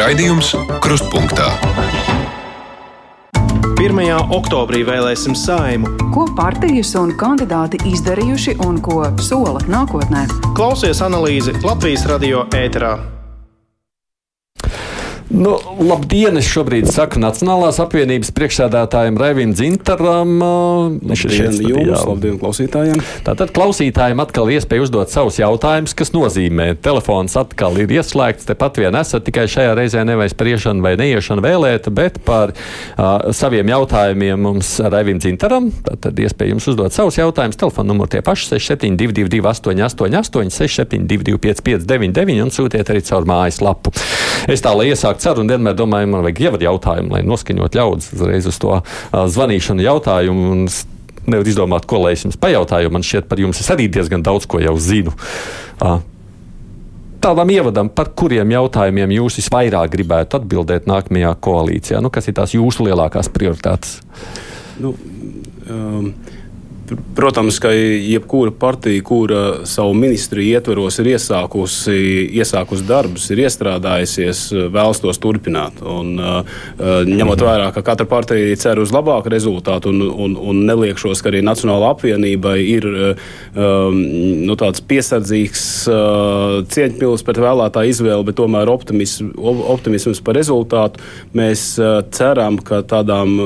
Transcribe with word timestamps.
Raidījums 0.00 0.54
Krustpunktā. 0.80 1.50
1. 3.76 4.00
oktobrī 4.32 4.80
vēlēsim 4.88 5.36
saimu. 5.36 5.92
Ko 6.14 6.24
partijas 6.38 6.94
un 6.96 7.12
kandidāti 7.20 7.82
izdarījuši 7.92 8.56
un 8.64 8.80
ko 8.80 9.02
sola 9.20 9.60
nākotnē? 9.68 10.24
Klausies 10.56 11.04
analīzi 11.04 11.52
Latvijas 11.60 12.08
radio 12.08 12.46
ēterā. 12.56 12.94
Nu, 15.30 15.52
labdien! 15.78 16.34
Es 16.40 16.48
šobrīd 16.50 16.88
saku 16.90 17.20
Nacionālās 17.22 17.76
apvienības 17.78 18.32
priekšsēdētājiem 18.34 19.18
Revim 19.20 19.52
Zintaram. 19.54 20.32
Viņš 21.06 21.22
ir 21.28 21.34
šeit 21.36 21.60
jums, 21.62 22.02
labdien 22.02 22.38
klausītājiem. 22.40 22.98
Tātad 23.22 23.52
klausītājiem 23.54 24.18
atkal 24.24 24.50
iespēja 24.50 24.82
uzdot 24.88 25.12
savus 25.12 25.38
jautājumus, 25.38 25.94
kas 25.94 26.10
nozīmē, 26.16 26.72
telefons 26.82 27.36
atkal 27.38 27.78
ir 27.78 27.94
ieslēgts, 27.94 28.48
tepat 28.48 28.80
vien 28.82 28.98
esat 28.98 29.22
tikai 29.28 29.44
šajā 29.50 29.76
reizē 29.78 30.02
nevis 30.08 30.34
par 30.34 30.50
iešanu 30.50 30.82
vai 30.82 30.96
neiešanu 30.98 31.46
vēlēt, 31.46 31.86
bet 31.94 32.18
par 32.26 32.50
uh, 32.56 33.30
saviem 33.36 33.70
jautājumiem 33.70 34.42
mums 34.48 34.72
Revim 34.82 35.22
Zintaram. 35.22 35.70
Tātad 35.86 36.18
iespēja 36.26 36.56
jums 36.56 36.66
uzdot 36.74 36.96
savus 36.96 37.20
jautājumus. 37.20 37.60
Telefona 37.60 37.92
numuri 37.92 38.16
tie 38.16 38.24
paši 38.26 38.56
6722 38.56 39.46
888 39.46 40.58
672 40.58 41.38
559 41.46 42.42
un 42.48 42.54
sūtiet 42.58 42.90
arī 42.90 43.06
caur 43.06 43.30
mājaslapu. 43.30 43.94
Es 44.50 44.66
tā 44.66 44.74
lai 44.74 44.90
iesāktu 44.90 45.19
ceru 45.22 45.44
un 45.44 45.50
vienmēr 45.52 45.76
domāju, 45.78 46.10
man 46.10 46.24
vajag 46.26 46.44
ievadu 46.46 46.66
jautājumu, 46.66 47.14
lai 47.14 47.24
noskaņot 47.26 47.76
ļaudis 47.78 48.14
uzreiz 48.16 48.48
uz 48.50 48.60
to 48.62 48.78
zvanīšanu 49.12 49.84
jautājumu. 49.86 50.68
Nevar 51.30 51.46
izdomāt, 51.46 51.84
ko 51.86 52.00
lai 52.00 52.14
es 52.16 52.24
jums 52.24 52.38
pajautāju. 52.40 52.90
Man 52.92 53.04
šķiet, 53.06 53.28
par 53.28 53.42
jums 53.42 53.60
es 53.60 53.68
arī 53.70 53.90
diezgan 53.92 54.24
daudz 54.24 54.48
ko 54.50 54.58
jau 54.62 54.72
zinu. 54.80 55.12
Tādam 57.20 57.50
ievadam, 57.52 57.90
par 57.92 58.14
kuriem 58.16 58.54
jautājumiem 58.54 59.12
jūs 59.18 59.36
visvairāk 59.42 59.92
gribētu 59.92 60.38
atbildēt 60.38 60.88
nākamajā 60.88 61.34
koalīcijā? 61.44 62.00
Nu, 62.00 62.08
kas 62.08 62.30
ir 62.30 62.38
tās 62.38 62.54
jūsu 62.56 62.86
lielākās 62.86 63.28
prioritātes? 63.34 63.98
Nu, 64.80 64.94
um, 65.68 66.14
Protams, 67.14 67.58
ka 67.62 67.70
jebkura 67.70 68.50
partija, 68.50 69.02
kura 69.02 69.66
savu 69.68 69.94
ministriju 69.94 70.56
ietvaros 70.56 70.98
ir 70.98 71.12
iesākusi, 71.12 71.96
iesākusi 72.40 72.86
darbus, 72.88 73.28
ir 73.30 73.44
iestrādājusies, 73.44 74.42
vēlas 74.72 75.02
tos 75.02 75.20
turpināt. 75.22 75.78
Un, 75.86 76.16
ņemot 77.10 77.44
vērā, 77.46 77.68
ka 77.74 77.84
katra 77.86 78.06
partija 78.10 78.56
cer 78.58 78.80
uz 78.82 78.94
labāku 78.94 79.30
rezultātu 79.30 79.92
un, 79.92 80.02
un, 80.10 80.36
un 80.50 80.62
neliekšos, 80.66 81.22
ka 81.22 81.30
arī 81.30 81.44
Nacionāla 81.46 81.92
apvienībai 81.94 82.56
ir 82.64 82.88
um, 82.90 84.00
nu, 84.48 84.56
tāds 84.58 84.82
piesardzīgs, 84.90 85.64
cieņpilns 86.74 87.26
pret 87.26 87.42
vēlētāju 87.44 87.94
izvēli, 87.94 88.28
bet 88.30 88.38
tomēr 88.40 88.72
optimisms, 88.72 89.36
optimisms 89.76 90.22
par 90.24 90.38
rezultātu, 90.40 91.02
mēs 91.36 91.66
ceram, 92.16 92.58
ka 92.64 92.82
tādām 92.86 93.36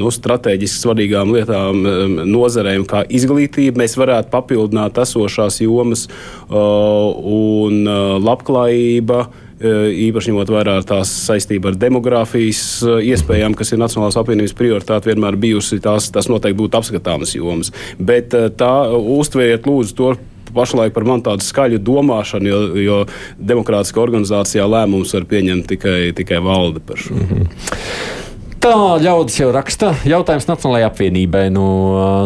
nu, 0.00 0.14
strateģiski 0.14 0.84
svarīgām 0.84 1.34
lietām 1.36 1.84
nozarē 2.30 2.69
nozarēm, 2.70 2.86
kā 2.86 3.04
izglītība, 3.08 3.82
mēs 3.82 3.96
varētu 3.98 4.30
papildināt 4.30 4.98
esošās 4.98 5.60
jomas 5.60 6.08
uh, 6.08 7.14
un 7.20 7.86
uh, 7.86 8.18
labklājība 8.22 9.26
uh, 9.26 9.90
īpaši 9.90 10.30
ņemot 10.30 10.50
vērā 10.50 10.82
tās 10.86 11.10
saistību 11.26 11.72
ar 11.72 11.76
demogrāfijas 11.76 12.82
iespējām, 13.02 13.54
kas 13.54 13.72
ir 13.72 13.80
Nacionālās 13.80 14.18
apvienības 14.20 14.56
prioritāte, 14.56 15.10
vienmēr 15.10 15.36
bijusi. 15.36 15.80
Tās, 15.80 16.10
tas 16.10 16.28
noteikti 16.28 16.58
būtu 16.58 16.78
apskatāmas 16.78 17.34
jomas. 17.34 17.72
Bet 17.98 18.32
tā 18.32 18.74
uztveriet 18.96 19.66
lūdzu 19.66 19.96
to 19.96 20.14
pašlaik 20.50 20.94
par 20.94 21.04
mani 21.06 21.22
tādu 21.22 21.46
skaļu 21.46 21.78
domāšanu, 21.86 22.48
jo, 22.50 22.62
jo 22.80 22.96
demokrātiskā 23.38 24.02
organizācijā 24.02 24.64
lēmums 24.66 25.14
var 25.14 25.28
pieņemt 25.30 25.68
tikai, 25.70 26.00
tikai 26.18 26.40
valde 26.42 26.82
par 26.82 26.98
šo. 26.98 27.14
Mm 27.14 27.28
-hmm. 27.28 28.19
Tā 28.60 28.74
ļaudis 29.00 29.38
jau 29.38 29.46
raksta 29.56 29.94
jautājums 30.04 30.44
Nacionālajai 30.44 30.84
apvienībai 30.90 31.46
no 31.48 31.68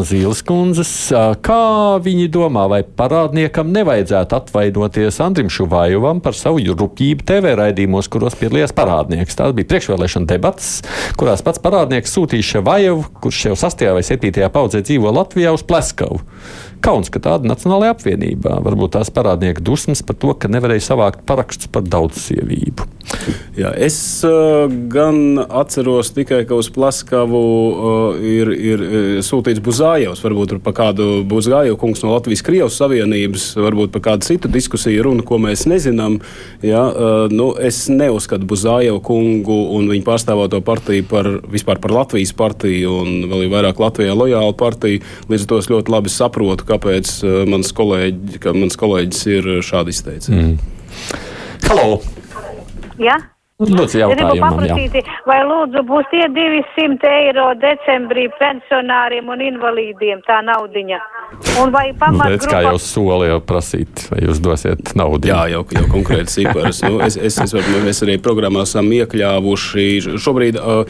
Zīles 0.03 0.41
kundzes. 0.43 0.91
Kā 1.47 1.59
viņi 2.03 2.25
domā, 2.35 2.65
vai 2.73 2.81
parādniekam 2.83 3.71
nevajadzētu 3.71 4.35
atvainoties 4.41 5.21
Andrim 5.23 5.53
Šuvajovam 5.55 6.19
par 6.25 6.35
savu 6.35 6.59
rupjību 6.81 7.23
TV 7.29 7.53
raidījumos, 7.61 8.11
kuros 8.11 8.35
piedalījās 8.41 8.75
parādnieks? 8.75 9.39
Tās 9.39 9.55
bija 9.55 9.71
priekšvēlēšana 9.71 10.27
debats, 10.33 10.73
kurās 11.15 11.45
pats 11.47 11.63
parādnieks 11.63 12.17
sūtīja 12.19 12.49
Šuvajovu, 12.49 13.07
kurš 13.23 13.45
jau 13.53 13.55
6. 13.63 13.87
vai 13.95 14.03
7. 14.03 14.51
paudzē 14.59 14.83
dzīvo 14.83 15.15
Latvijā 15.15 15.55
uz 15.55 15.63
Pleskavu. 15.63 16.19
Kauns, 16.83 17.15
ka 17.15 17.23
tāda 17.23 17.47
Nacionālajā 17.55 17.95
apvienībā 17.95 18.59
varbūt 18.67 18.99
tās 18.99 19.15
parādnieka 19.15 19.63
dusmas 19.63 20.03
par 20.03 20.19
to, 20.19 20.35
ka 20.35 20.51
nevarēja 20.51 20.89
savākt 20.91 21.23
parakstus 21.31 21.71
par 21.71 21.87
daudzsievību. 21.87 22.91
Jā, 23.55 23.71
es 23.79 23.97
uh, 24.27 24.65
gan 24.91 25.39
atceros 25.45 26.11
tikai, 26.17 26.43
ka 26.49 26.57
uz 26.59 26.71
Plaskavu 26.75 27.41
uh, 27.41 28.17
ir, 28.19 28.51
ir 28.51 28.85
sūtīts 29.25 29.63
Buzājevs, 29.65 30.23
varbūt 30.25 30.57
par 30.65 30.75
kādu 30.77 31.09
Buzājevu 31.29 31.79
kungs 31.81 32.03
no 32.05 32.15
Latvijas-Krievijas 32.15 32.79
Savienības, 32.81 33.47
varbūt 33.61 33.93
par 33.95 34.05
kādu 34.09 34.27
citu 34.27 34.51
diskusiju 34.53 35.07
runu, 35.07 35.27
ko 35.27 35.39
mēs 35.43 35.67
nezinām. 35.71 36.19
Jā, 36.65 36.83
uh, 36.89 37.27
nu, 37.33 37.53
es 37.61 37.85
neuzskatu 37.93 38.49
Buzājevu 38.51 39.03
kungu 39.05 39.61
un 39.77 39.93
viņa 39.93 40.09
pārstāvoto 40.09 40.63
partiju 40.65 41.07
par 41.13 41.31
vispār 41.53 41.83
par 41.85 41.95
Latvijas 41.95 42.35
partiju 42.37 42.99
un 43.05 43.15
vēl 43.31 43.47
vairāk 43.53 43.85
Latvijā 43.85 44.17
lojālu 44.17 44.57
partiju. 44.59 45.05
Līdz 45.31 45.47
ar 45.47 45.53
to 45.53 45.63
es 45.63 45.71
ļoti 45.71 45.95
labi 45.95 46.13
saprotu, 46.13 46.67
kāpēc 46.73 47.15
mans, 47.53 47.71
kolēģi, 47.77 48.43
ka 48.43 48.57
mans 48.57 48.81
kolēģis 48.81 49.25
ir 49.37 49.55
šādi 49.65 49.95
izteicis. 49.95 50.35
Mm. 50.35 50.59
Halo! 51.69 52.03
Ja? 53.03 53.21
Lūdzu, 53.55 54.01
jautājumu, 54.01 54.33
Gribu 54.35 54.43
paprasīt, 54.43 54.97
jā. 54.99 55.13
vai 55.31 55.37
lūdzu 55.47 55.85
būs 55.87 56.09
tie 56.11 56.25
200 56.35 57.11
eiro 57.21 57.45
decembrī 57.63 58.25
pensionāriem 58.41 59.29
un 59.31 59.45
invalīdiem 59.47 60.25
tā 60.27 60.41
naudiņa? 60.43 60.99
Un 61.63 61.71
vai 61.71 61.85
pamatgrupa... 61.95 62.43
Nu, 62.43 62.51
kā 62.51 62.65
jau 62.67 62.81
soli 62.83 63.29
jau 63.31 63.39
prasīt, 63.47 64.09
vai 64.11 64.25
jūs 64.27 64.43
dosiet 64.43 64.91
naudu? 64.99 65.31
Jā, 65.31 65.45
jau, 65.53 65.63
jau 65.71 65.85
konkrēti 65.93 66.35
cipars. 66.41 66.83
nu, 66.83 66.99
es, 67.07 67.15
es, 67.15 67.39
es, 67.47 67.55
es, 67.55 67.71
mēs 67.87 68.03
arī 68.03 68.19
programmā 68.27 68.67
esam 68.67 68.91
iekļāvuši 68.99 70.19
šobrīd. 70.19 70.59
Uh, 70.59 70.83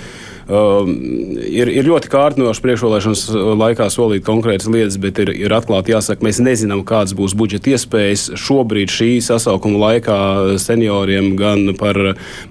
ir, 0.49 1.71
ir 1.73 1.87
ļoti 1.89 2.11
kārtinoši 2.13 2.65
priekšvēlēšanas 2.65 3.25
laikā 3.61 3.89
solīt 3.93 4.25
konkrētas 4.27 4.69
lietas, 4.71 4.99
bet 5.01 5.21
ir, 5.23 5.33
ir 5.47 5.55
atklāti 5.57 5.95
jāsaka, 5.95 6.25
mēs 6.25 6.41
nezinām, 6.45 6.85
kādas 6.87 7.15
būs 7.17 7.37
budžeta 7.39 7.75
iespējas 7.75 8.31
šobrīd 8.41 8.93
šī 8.93 9.11
sasaukuma 9.25 9.81
laikā 9.87 10.19
senioriem 10.61 11.33
gan 11.39 11.75
par 11.79 11.99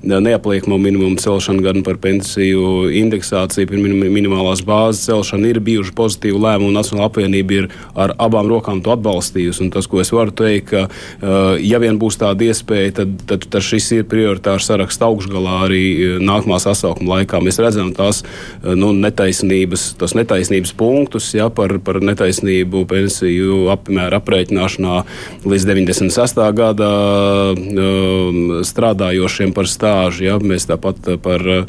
neapliekamo 0.04 0.78
minimumu 0.82 1.22
celšanu, 1.22 1.64
gan 1.66 1.84
par 1.86 2.00
pensiju 2.02 2.90
indeksāciju, 3.04 3.70
par 3.70 3.84
minimālās 3.84 4.64
bāzes 4.66 5.06
celšanu. 5.08 5.52
Ir 5.52 5.62
bijuši 5.64 5.94
pozitīvi 5.98 6.40
lēmumi, 6.40 6.72
un 6.72 6.80
Nacionāla 6.80 7.10
apvienība 7.12 7.58
ir 7.58 7.70
ar 8.00 8.16
abām 8.22 8.50
rokām 8.52 8.82
to 8.84 8.94
atbalstījusi. 8.96 9.66
Un 9.66 9.74
tas, 9.74 9.88
ko 9.90 10.02
es 10.04 10.12
varu 10.16 10.34
teikt, 10.36 10.72
ka, 10.72 10.86
uh, 10.88 11.56
ja 11.62 11.82
vien 11.84 12.00
būs 12.02 12.18
tāda 12.22 12.48
iespēja, 12.48 12.96
tad, 13.02 13.16
tad, 13.30 13.48
tad 13.52 13.66
šis 13.66 13.90
ir 14.00 14.08
prioritārs 14.10 14.68
saraksts 14.70 15.04
augšgalā 15.04 15.58
arī 15.68 15.84
nākamā 16.24 16.60
sasaukuma 16.64 17.20
laikā. 17.20 17.42
Mēs 17.44 17.60
redzam, 17.64 17.83
redzam 17.84 17.94
tās 17.94 18.24
eh, 18.24 18.76
nu, 18.76 18.94
netaisnības, 18.94 19.96
tos 20.00 20.16
netaisnības 20.16 20.74
punktus 20.78 21.34
ja, 21.36 21.50
par, 21.50 21.80
par 21.84 22.02
netaisnību 22.02 22.86
pensiju 22.88 23.70
apmēru 23.74 24.20
aprēķināšanā 24.20 25.04
līdz 25.46 25.68
96. 25.68 26.42
gada 26.56 26.90
um, 27.54 27.62
strādājošiem 28.66 29.54
par 29.56 29.70
stāžu. 29.70 30.26
Ja. 30.28 30.40
Mēs 30.44 30.68
tāpat 30.70 31.14
par 31.24 31.44
uh, 31.48 31.64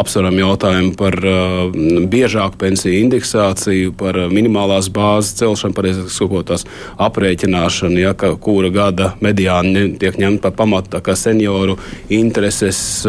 apsveram 0.00 0.38
jautājumu 0.40 0.94
par 0.98 1.18
uh, 1.20 1.76
biežāku 2.10 2.60
pensiju 2.60 3.04
indeksāciju, 3.04 3.94
par 4.00 4.18
minimālās 4.32 4.90
bāzes 4.92 5.36
celšanu, 5.40 5.76
pareizāk 5.76 6.10
sakot, 6.14 6.48
tās 6.50 6.66
aprēķināšanu, 7.00 8.00
ja, 8.00 8.14
ka, 8.18 8.32
kura 8.40 8.72
gada 8.74 9.12
mediāni 9.24 9.90
tiek 10.00 10.18
ņemta 10.20 10.50
par 10.50 10.56
pamatu 10.64 11.00
senioru 11.20 11.76
intereses, 12.12 13.04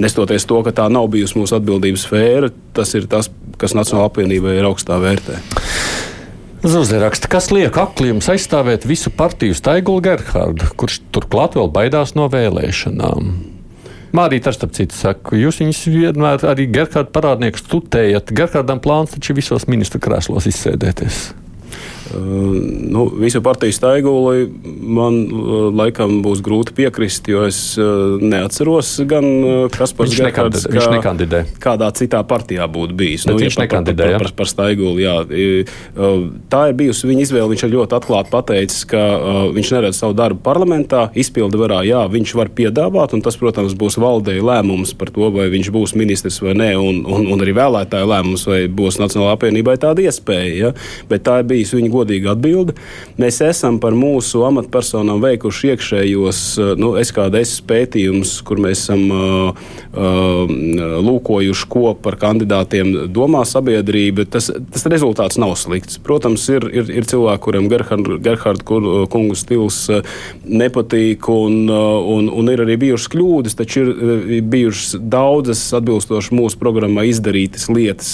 nestoties 0.00 0.46
to, 0.48 0.58
ka 0.66 0.72
tā 0.74 0.88
nav 0.92 1.06
bijusi 1.12 1.38
mūsu 1.38 1.56
atbildība 1.56 1.78
atbildības 1.78 2.06
sfēra, 2.06 2.50
tas 2.74 2.94
ir 2.94 3.06
tas, 3.06 3.30
kas 3.58 3.74
Nacionālajā 3.76 4.10
apvienībā 4.10 4.58
ir 4.58 4.68
augstā 4.68 4.98
vērtē. 5.02 5.38
Zuzē 6.58 6.98
raksta, 6.98 7.28
kas 7.30 7.52
liek 7.54 7.76
aklījums 7.78 8.26
aizstāvēt 8.32 8.82
visu 8.88 9.12
partiju 9.14 9.54
Staigulu 9.54 10.02
Gerhardu, 10.02 10.66
kurš 10.80 10.98
turklāt 11.14 11.54
vēl 11.54 11.70
baidās 11.70 12.16
no 12.18 12.26
vēlēšanām. 12.32 13.28
Mārīt, 14.18 14.48
ar 14.48 14.56
starp 14.56 14.72
citu, 14.74 14.96
saku, 14.96 15.36
jūs 15.38 15.60
viņus 15.62 15.84
vienmēr 15.92 16.42
arī 16.50 16.66
Gerharda 16.72 17.12
parādnieku 17.14 17.62
tutējat. 17.62 18.32
Gerhardam 18.34 18.80
plāns 18.82 19.14
taču 19.14 19.36
visos 19.38 19.68
ministru 19.70 20.00
krēslos 20.02 20.48
izsēdēties. 20.50 21.28
Nu, 22.14 23.04
visu 23.20 23.42
partiju 23.44 23.74
staiguli 23.74 24.46
man 24.98 25.18
laikam 25.76 26.20
būs 26.24 26.40
grūti 26.44 26.74
piekrist, 26.76 27.28
jo 27.28 27.44
es 27.48 27.60
neatceros 27.78 28.94
gan 29.08 29.26
Kaspars 29.74 30.14
Viņš, 30.14 30.22
nekandidē, 30.28 30.62
kā, 30.68 30.74
viņš 30.74 30.88
nekandidē. 30.94 31.42
Kādā 31.62 31.90
citā 31.96 32.22
partijā 32.26 32.68
būtu 32.70 32.96
bijis. 32.98 33.26
Bet 33.28 33.34
nu, 33.34 33.42
viņš 33.42 33.58
ja 33.58 33.64
nekandidē. 33.64 34.08
Par, 34.08 34.14
par, 34.14 34.30
par, 34.30 34.36
par 34.40 34.50
staiguli, 34.50 35.04
jā. 35.04 35.16
Tā 36.52 36.62
ir 36.70 36.78
bijusi 36.78 37.10
viņa 37.10 37.24
izvēle. 37.26 37.50
Viņš 37.52 37.66
ir 37.66 37.74
ļoti 37.74 37.98
atklāti 37.98 38.32
pateicis, 38.32 38.84
ka 38.88 39.02
viņš 39.54 39.72
neredz 39.76 40.00
savu 40.00 40.16
darbu 40.18 40.40
parlamentā. 40.44 41.08
Izpildu 41.18 41.60
varā, 41.60 41.82
jā, 41.86 42.04
viņš 42.10 42.34
var 42.38 42.52
piedāvāt, 42.54 43.14
un 43.16 43.24
tas, 43.24 43.38
protams, 43.40 43.76
būs 43.78 43.98
valdēja 44.00 44.44
lēmums 44.44 44.94
par 44.98 45.12
to, 45.14 45.30
vai 45.34 45.48
viņš 45.52 45.72
būs 45.74 45.94
ministrs 45.98 46.40
vai 46.44 46.56
nē, 46.58 46.70
un, 46.80 47.02
un, 47.06 47.28
un 47.34 47.44
arī 47.44 47.54
vēlētāju 47.58 48.10
lēmums, 48.12 48.46
vai 48.48 48.60
būs 48.80 49.00
Nacionālā 49.02 49.36
apvienībai 49.36 49.76
tāda 49.80 50.04
iespēja. 50.06 50.54
Ja? 50.58 50.72
Bet 51.10 51.26
tā 51.28 51.40
ir 51.42 51.48
bijusi 51.50 51.78
viņa 51.78 51.92
godīga 51.98 52.34
atbilde. 52.34 52.76
Mēs 53.20 53.42
esam 53.44 53.80
par 53.82 53.96
mūsu 53.98 54.44
amatpersonām 54.48 55.22
veikuši 55.24 55.74
iekšējos, 55.74 56.42
uh, 56.62 56.72
nu, 56.80 56.94
esmu 56.98 57.66
pētījums, 57.68 58.38
kur 58.46 58.60
mēs 58.62 58.84
esam 58.84 59.04
uh, 59.12 59.64
uh, 59.92 60.56
lūkojuši, 61.04 61.68
ko 61.70 61.92
par 61.98 62.18
kandidātiem 62.20 63.10
domā 63.12 63.44
sabiedrība. 63.48 64.26
Tas, 64.30 64.50
tas 64.72 64.86
rezultāts 64.90 65.38
nav 65.40 65.54
slikts. 65.58 65.98
Protams, 66.04 66.46
ir, 66.52 66.66
ir, 66.72 66.90
ir 67.00 67.08
cilvēki, 67.08 67.42
kuriem 67.44 67.68
Gerhards 67.68 68.64
kungu 68.64 69.36
stils 69.38 69.80
nepatīk, 70.44 71.28
un, 71.32 71.68
un, 71.68 72.30
un 72.32 72.52
ir 72.52 72.62
arī 72.64 72.78
bijušas 72.84 73.10
kļūdas, 73.12 73.56
taču 73.58 73.84
ir 73.84 74.44
bijušas 74.48 74.98
daudzas 75.00 75.62
atbilstoši 75.78 76.36
mūsu 76.36 76.60
programmai 76.60 77.08
izdarītas 77.12 77.68
lietas 77.72 78.12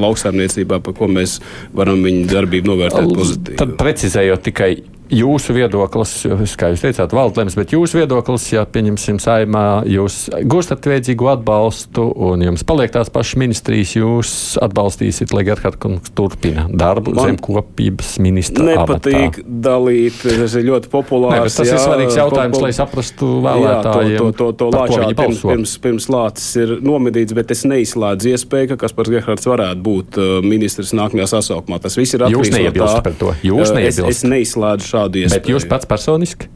lauksaimniecībā, 0.00 0.80
par 0.84 0.96
ko 0.98 1.10
mēs 1.10 1.38
varam 1.76 2.02
viņu 2.06 2.26
darbību 2.30 2.72
novērtēt 2.72 3.14
pozitīvi. 3.20 3.60
Tad 3.60 3.76
precizējot 3.80 4.44
tikai 4.50 4.72
jūsu 5.10 5.54
viedoklis, 5.56 6.14
kā 6.58 6.70
jūs 6.72 6.84
teicāt, 6.84 7.14
valdlems, 7.14 7.56
bet 7.58 7.74
jūsu 7.74 8.00
viedoklis, 8.00 8.46
ja 8.54 8.64
pieņemsim 8.68 9.18
saimā, 9.22 9.82
jūs 9.90 10.28
gūstat 10.50 10.86
vajadzīgu 10.86 11.30
atbalstu 11.34 12.06
un 12.28 12.44
jums 12.46 12.64
paliek 12.66 12.92
tās 12.94 13.10
pašas 13.12 13.38
ministrijas, 13.40 13.94
jūs 13.98 14.32
atbalstīsiet, 14.62 15.34
lai 15.34 15.44
Gerhard 15.48 15.78
kungs 15.82 16.12
turpina 16.16 16.66
darbu 16.70 17.14
Man 17.16 17.30
zemkopības 17.30 18.12
ministra 18.22 18.66
nepatīk 18.66 19.40
amatā. 19.40 19.46
dalīt, 19.66 20.20
tas 20.24 20.56
ir 20.58 20.66
ļoti 20.68 20.92
populārs. 20.92 21.50
Ne, 21.50 21.54
tas 21.58 21.70
jā, 21.70 21.76
ir 21.76 21.82
svarīgs 21.84 22.18
jautājums, 22.20 22.56
popul... 22.56 22.66
lai 22.66 22.72
saprastu 22.76 23.30
vēlētājiem. 23.46 24.14
Jā, 24.14 24.20
to, 24.20 24.30
to, 24.30 24.50
to, 24.52 24.70
to 24.70 24.70
lāčā 24.76 25.10
pirms, 25.18 25.42
pirms, 25.44 25.74
pirms 25.84 26.08
lācis 26.12 26.48
ir 26.62 26.74
nomedīts, 26.84 27.36
bet 27.36 27.54
es 27.54 27.64
neizslēdzu 27.68 28.34
iespēju, 28.34 28.72
ka 28.72 28.80
Kaspars 28.84 29.12
Gerhards 29.12 29.50
varētu 29.50 29.84
būt 29.86 30.20
uh, 30.20 30.32
ministrs 30.46 30.94
nākamajā 30.96 31.30
sasaukumā. 31.34 31.80
Tas 31.82 31.98
viss 31.98 32.16
ir 32.16 32.26
atkarīgs 32.26 32.54
no 32.54 32.74
tā. 32.80 32.90
Par 33.10 33.18
to. 33.20 33.34
Jūs 33.46 33.72
uh, 33.74 33.82
es, 33.82 34.00
es 34.04 34.22
neizslēdzu 34.28 34.90
šādu 35.00 35.24
iespēju. 35.24 35.40
Bet 35.40 35.52
jūs 35.54 35.68
pats 35.70 35.88
personiski? 35.90 36.50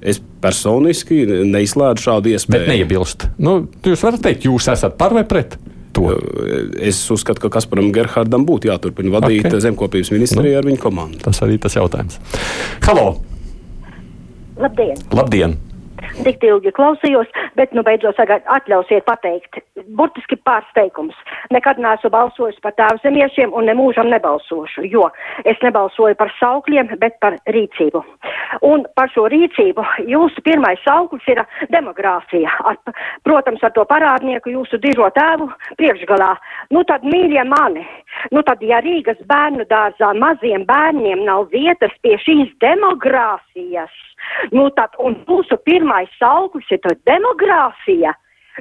Es 0.00 0.20
personīgi 0.40 1.44
neizslēdzu 1.50 2.06
šādu 2.06 2.32
iespēju. 2.32 2.56
Bet 2.56 2.72
neiebilst. 2.72 3.28
Nu, 3.38 3.60
jūs 3.84 4.04
varat 4.06 4.24
teikt, 4.24 4.48
jūs 4.48 4.70
esat 4.72 4.96
par 5.00 5.14
vai 5.16 5.26
pret? 5.28 5.58
To. 5.96 6.14
Es 6.80 7.02
uzskatu, 7.10 7.42
ka 7.44 7.50
Kasparam 7.58 7.90
Gerhardam 7.92 8.46
būtu 8.48 8.70
jāturpina 8.70 9.16
vadīt 9.18 9.48
okay. 9.48 9.64
zemkopības 9.66 10.12
ministriju 10.14 10.54
nu, 10.54 10.60
ar 10.62 10.68
viņu 10.70 10.80
komandu. 10.80 11.18
Tas 11.24 11.42
arī 11.44 11.58
tas 11.60 11.74
jautājums. 11.76 12.20
Halo! 12.86 13.08
Labdien! 14.60 15.02
Labdien 15.16 15.58
tik 16.24 16.44
ilgi 16.46 16.72
klausījos, 16.76 17.30
bet 17.58 17.74
nu 17.76 17.84
beidzot 17.86 18.18
sagad, 18.18 18.44
atļausiet 18.50 19.04
pateikt. 19.08 19.60
Burtiski 19.96 20.36
pārsteigums. 20.46 21.16
Nekad 21.54 21.80
neesmu 21.82 22.10
balsojis 22.12 22.58
par 22.64 22.74
tēvzemiešiem 22.78 23.54
un 23.56 23.68
nemūžam 23.70 24.10
nebalsošu, 24.12 24.84
jo 24.90 25.08
es 25.44 25.60
nebalsoju 25.64 26.18
par 26.20 26.32
saukļiem, 26.38 26.94
bet 27.00 27.18
par 27.24 27.38
rīcību. 27.50 28.02
Un 28.66 28.84
par 28.98 29.10
šo 29.14 29.26
rīcību 29.32 29.84
jūsu 30.10 30.44
pirmais 30.46 30.80
sauklis 30.84 31.26
ir 31.30 31.42
demogrāfija. 31.72 32.52
Ar, 32.70 32.78
protams, 33.26 33.62
ar 33.64 33.72
to 33.76 33.84
parādnieku 33.88 34.52
jūsu 34.52 34.80
dižo 34.82 35.08
tēvu 35.16 35.48
priekšgalā. 35.80 36.32
Nu 36.74 36.84
tad, 36.88 37.06
mīļie 37.06 37.44
mani, 37.48 37.86
nu 38.34 38.44
tad, 38.46 38.62
ja 38.62 38.80
Rīgas 38.84 39.20
bērnu 39.30 39.66
dārzā 39.70 40.12
maziem 40.18 40.66
bērniem 40.68 41.24
nav 41.26 41.48
vietas 41.54 41.94
pie 42.04 42.16
šīs 42.24 42.52
demogrāfijas, 42.62 43.94
Nu, 44.52 44.68
tad, 44.76 44.96
un 44.98 45.18
mūsu 45.28 45.58
pirmais 45.64 46.10
sauklis 46.18 46.68
ir 46.74 46.98
demogrāfija. 47.08 48.14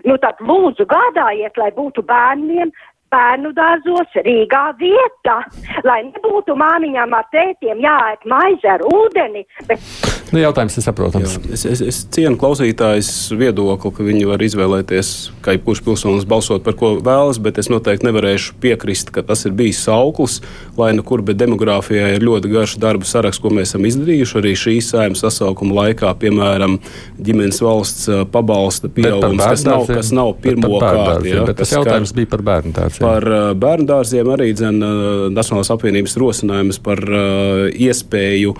Nu, 0.06 0.16
tad 0.22 0.40
lūdzu 0.40 0.86
gādājiet, 0.90 1.58
lai 1.58 1.72
būtu 1.76 2.06
bērniem 2.08 2.72
bērnu 3.10 3.52
dārzos 3.58 4.22
Rīgā 4.26 4.64
vieta, 4.80 5.40
lai 5.88 6.04
nebūtu 6.12 6.56
māmiņām 6.60 7.18
ar 7.18 7.28
tētiem 7.34 7.82
jāēd 7.86 8.26
maize 8.30 8.74
ar 8.78 8.86
ūdeni. 8.86 9.46
Bet... 9.68 10.19
Nu, 10.30 10.38
jautājums 10.42 10.76
ir 10.78 10.86
saprotams. 10.86 11.36
Jā, 11.40 11.54
es, 11.56 11.64
es, 11.66 11.82
es 11.82 12.00
cienu 12.14 12.38
klausītājs 12.40 13.10
viedokli, 13.34 13.92
ka 13.96 14.06
viņi 14.06 14.28
var 14.30 14.44
izvēlēties, 14.46 15.12
kā 15.46 15.56
jebkurš 15.56 15.82
pilsonis 15.86 16.28
balsot 16.30 16.62
par 16.66 16.76
ko 16.78 16.92
vēlas, 17.02 17.40
bet 17.42 17.58
es 17.62 17.70
noteikti 17.72 18.06
nevarēšu 18.06 18.60
piekrist, 18.62 19.10
ka 19.16 19.24
tas 19.26 19.48
ir 19.50 19.56
bijis 19.58 19.82
sauklis, 19.88 20.40
lai 20.78 20.92
nu 20.98 21.06
kur, 21.08 21.24
bet 21.26 21.40
demogrāfijā 21.42 22.12
ir 22.14 22.26
ļoti 22.26 22.52
garš 22.54 22.76
darba 22.82 23.10
saraksts, 23.10 23.42
ko 23.42 23.52
mēs 23.56 23.72
esam 23.72 23.88
izdarījuši 23.90 24.38
arī 24.42 24.54
šīs 24.64 24.92
saimnes 24.94 25.24
sasaukuma 25.26 25.80
laikā, 25.80 26.14
piemēram, 26.22 26.78
ģimenes 27.18 27.62
valsts 27.66 28.10
pabalsta 28.34 28.92
pieaugums, 28.94 29.42
kas 29.42 29.66
nav, 29.66 29.88
kas 29.90 30.14
nav 30.16 30.36
pirmo 30.44 30.78
kārtu. 30.78 31.26
Ja, 31.32 31.48
tas 31.58 31.74
jautājums 31.74 32.14
kā... 32.14 32.20
bija 32.22 32.32
par 32.36 32.46
bērnu 32.52 32.76
dārzu. 32.78 33.02
Par 33.02 33.30
uh, 33.30 33.50
bērnu 33.58 33.90
dārziem 33.90 34.30
arī 34.36 34.52
dzen, 34.54 34.78
uh, 34.78 35.26
Nacionālās 35.34 35.74
apvienības 35.74 36.16
rosinājums 36.22 36.82
par 36.84 37.02
uh, 37.08 37.66
iespēju, 37.74 38.56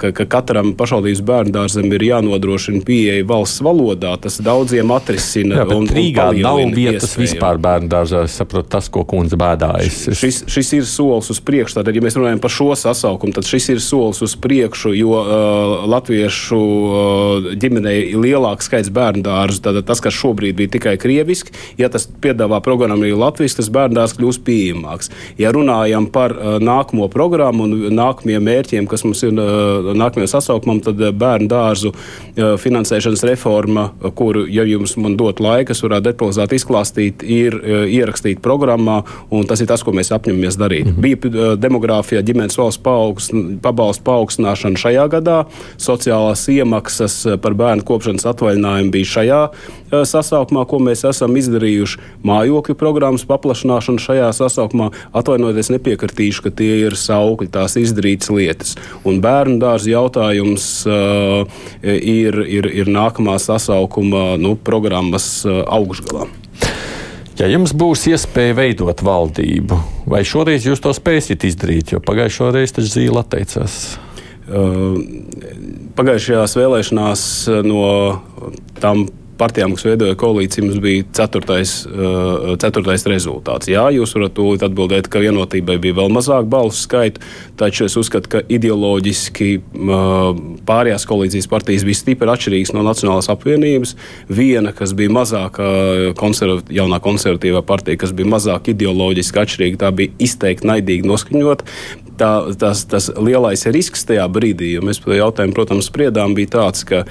ka, 0.00 0.10
ka 0.16 0.24
katram 0.46 0.72
pašvaldības 0.78 1.22
bērnu 1.26 1.52
dārzam 1.54 1.90
ir 1.90 2.04
jānodrošina 2.06 2.82
pieeja 2.86 3.24
valsts 3.26 3.62
valodā. 3.64 4.14
Tas 4.22 4.38
daudziem 4.44 4.90
atrisina. 4.94 5.60
Jā, 5.60 5.66
un, 5.74 5.88
Rīgā 5.90 6.28
un 6.30 6.40
nav 6.44 6.60
vietas 6.76 7.10
iespēju. 7.10 7.24
vispār 7.24 7.58
bērnu 7.62 7.90
dārzā. 7.90 8.22
Es 8.26 8.36
saprotu, 8.38 8.68
tas, 8.76 8.88
ko 8.92 9.02
kundze 9.08 9.38
bēdājas. 9.40 9.98
Šis, 10.16 10.42
šis 10.50 10.72
ir 10.78 10.86
solis 10.88 11.30
uz 11.34 11.40
priekšu. 11.42 11.80
Tātad, 11.80 11.96
ja 11.96 12.04
mēs 12.04 12.18
runājam 12.18 12.42
par 12.42 12.54
šo 12.54 12.68
sasaukumu, 12.78 13.34
tad 13.36 13.48
šis 13.48 13.68
ir 13.74 13.82
solis 13.82 14.22
uz 14.24 14.36
priekšu, 14.42 14.94
jo 14.96 15.16
uh, 15.18 15.86
latviešu 15.90 16.60
uh, 16.60 17.50
ģimenei 17.58 17.96
ir 18.12 18.22
lielāks 18.22 18.70
skaits 18.70 18.92
bērnu 18.94 19.24
dārzu. 19.26 19.62
Tātad 19.66 19.88
tas, 19.88 20.02
kas 20.04 20.14
šobrīd 20.16 20.58
bija 20.60 20.76
tikai 20.76 20.96
krieviski, 21.00 21.54
ja 21.80 21.90
tas 21.92 22.06
piedāvā 22.06 22.60
programmu 22.64 23.06
arī 23.06 23.16
Latvijas, 23.16 23.58
tas 23.58 23.70
bērndārs 23.72 24.16
kļūs 24.18 24.40
pieejamāks. 24.46 25.10
Ja 25.40 25.50
runājam 25.56 26.08
par 26.12 26.36
uh, 26.36 26.56
nākamo 26.62 27.10
programmu 27.12 27.66
un 27.66 27.76
nākamajiem 27.96 28.46
mērķiem, 28.46 28.90
kas 28.90 29.06
mums 29.06 29.24
ir 29.26 29.34
uh, 29.34 29.92
nākamajam 29.96 30.35
sasaukumam, 30.36 30.80
tad 30.84 31.00
uh, 31.00 31.12
bērnu 31.16 31.48
dārzu 31.50 31.92
uh, 31.92 32.54
finansēšanas 32.60 33.24
reforma, 33.30 33.88
uh, 33.90 34.12
kuru, 34.16 34.44
ja 34.50 34.66
jums 34.68 34.96
man 35.00 35.16
dot 35.18 35.40
laiku, 35.42 35.74
es 35.74 35.82
varētu 35.84 36.08
detalizēti 36.10 36.60
izklāstīt, 36.60 37.24
ir 37.26 37.56
ierakstīta 37.66 38.42
programmā, 38.44 39.00
un 39.34 39.46
tas 39.48 39.60
ir 39.60 39.68
tas, 39.70 39.82
ko 39.84 39.94
mēs 39.96 40.12
apņemamies 40.14 40.58
darīt. 40.60 40.86
-hmm. 40.86 41.00
Bija 41.02 41.56
demogrāfijā 41.60 42.22
ģimenes 42.22 42.58
valsts 42.58 42.82
pabalstu 43.62 44.04
paaugstināšana 44.04 44.76
šajā 44.76 45.08
gadā, 45.16 45.38
sociālās 45.78 46.46
iemaksas 46.52 47.26
par 47.42 47.54
bērnu 47.54 47.84
kopšanas 47.84 48.26
atvaļinājumu 48.26 48.90
bija 48.90 49.04
šajā 49.04 49.42
sasaukumā, 50.04 50.66
ko 50.66 50.78
mēs 50.78 51.04
esam 51.08 51.36
izdarījuši. 51.36 51.98
Mājokļu 52.26 52.74
programma 52.74 53.06
programmas 53.06 53.26
paplašināšanu 53.28 54.02
šajā 54.02 54.30
sasaukumā, 54.34 54.90
atvainojieties, 55.14 55.70
nepiekritīšu, 55.76 56.42
ka 56.42 56.50
tie 56.58 56.80
ir 56.86 56.96
saukļi, 56.98 57.48
tās 57.54 57.76
izdarītas 57.78 58.32
lietas. 58.34 58.74
Un 59.06 59.20
bērnu 59.22 59.60
dārza 59.62 59.92
jautājums 59.92 60.25
uh, 60.88 61.60
ir, 61.82 62.40
ir, 62.46 62.70
ir 62.82 62.90
nākamā 62.90 63.36
sasaukuma 63.42 64.34
nu, 64.40 64.56
programmas 64.56 65.44
augšgalā. 65.46 66.26
Ja 67.36 67.50
jums 67.52 67.74
būs 67.76 68.06
iespēja 68.08 68.54
veidot 68.56 69.02
valdību, 69.04 69.76
vai 70.08 70.22
šoreiz 70.24 70.64
jūs 70.64 70.80
to 70.80 70.92
spēsiet 70.96 71.44
izdarīt, 71.44 71.92
jo 71.92 72.00
pagājušo 72.00 72.48
reizi 72.54 72.78
taču 72.78 72.94
zīle 72.94 73.20
atteicās? 73.20 73.74
Pagājušajās 75.98 76.56
vēlēšanās 76.56 77.22
no 77.66 77.84
tām 78.80 79.04
partijām, 79.38 79.74
kas 79.76 79.86
veidoja 79.86 80.16
koalīciju, 80.18 80.66
mums 80.66 80.80
bija 80.82 81.04
ceturtais, 81.16 81.74
uh, 81.88 82.54
ceturtais 82.62 83.06
rezultāts. 83.10 83.70
Jā, 83.70 83.86
jūs 83.94 84.14
varat 84.16 84.34
tūlīt 84.36 84.64
atbildēt, 84.66 85.10
ka 85.12 85.22
vienotībai 85.22 85.78
bija 85.82 85.98
vēl 86.00 86.12
mazāk 86.16 86.48
balsu 86.52 86.84
skaitu, 86.86 87.22
taču 87.60 87.86
es 87.88 87.96
uzskatu, 88.00 88.32
ka 88.36 88.42
ideoloģiski 88.58 89.50
uh, 89.58 90.30
pārējās 90.68 91.06
koalīcijas 91.08 91.50
partijas 91.52 91.86
bija 91.88 92.00
stipri 92.02 92.32
atšķirīgas 92.32 92.74
no 92.76 92.86
Nacionālās 92.86 93.30
apvienības. 93.32 93.96
Viena, 94.32 94.72
kas 94.76 94.94
bija 94.96 95.12
mazāk 95.12 95.60
konservat, 96.18 96.70
jaunā 96.72 96.98
konservatīvā 97.02 97.62
partija, 97.66 98.00
kas 98.00 98.12
bija 98.16 98.30
mazāk 98.36 98.72
ideoloģiski 98.74 99.42
atšķirīga, 99.42 99.80
tā 99.84 99.92
bija 99.96 100.14
izteikti 100.26 100.68
naidīgi 100.68 101.08
noskaņota 101.08 101.66
tā, 102.18 102.32
tas, 102.58 102.84
tas 102.88 103.08
lielais 103.16 103.66
risks 103.72 104.06
tajā 104.08 104.26
brīdī, 104.32 104.74
jo 104.76 104.84
mēs 104.86 105.00
par 105.02 105.12
to 105.12 105.20
jautājumu, 105.20 105.56
protams, 105.56 105.88
spriedām, 105.90 106.36
bija 106.36 106.56
tāds, 106.58 106.84
ka 106.88 107.04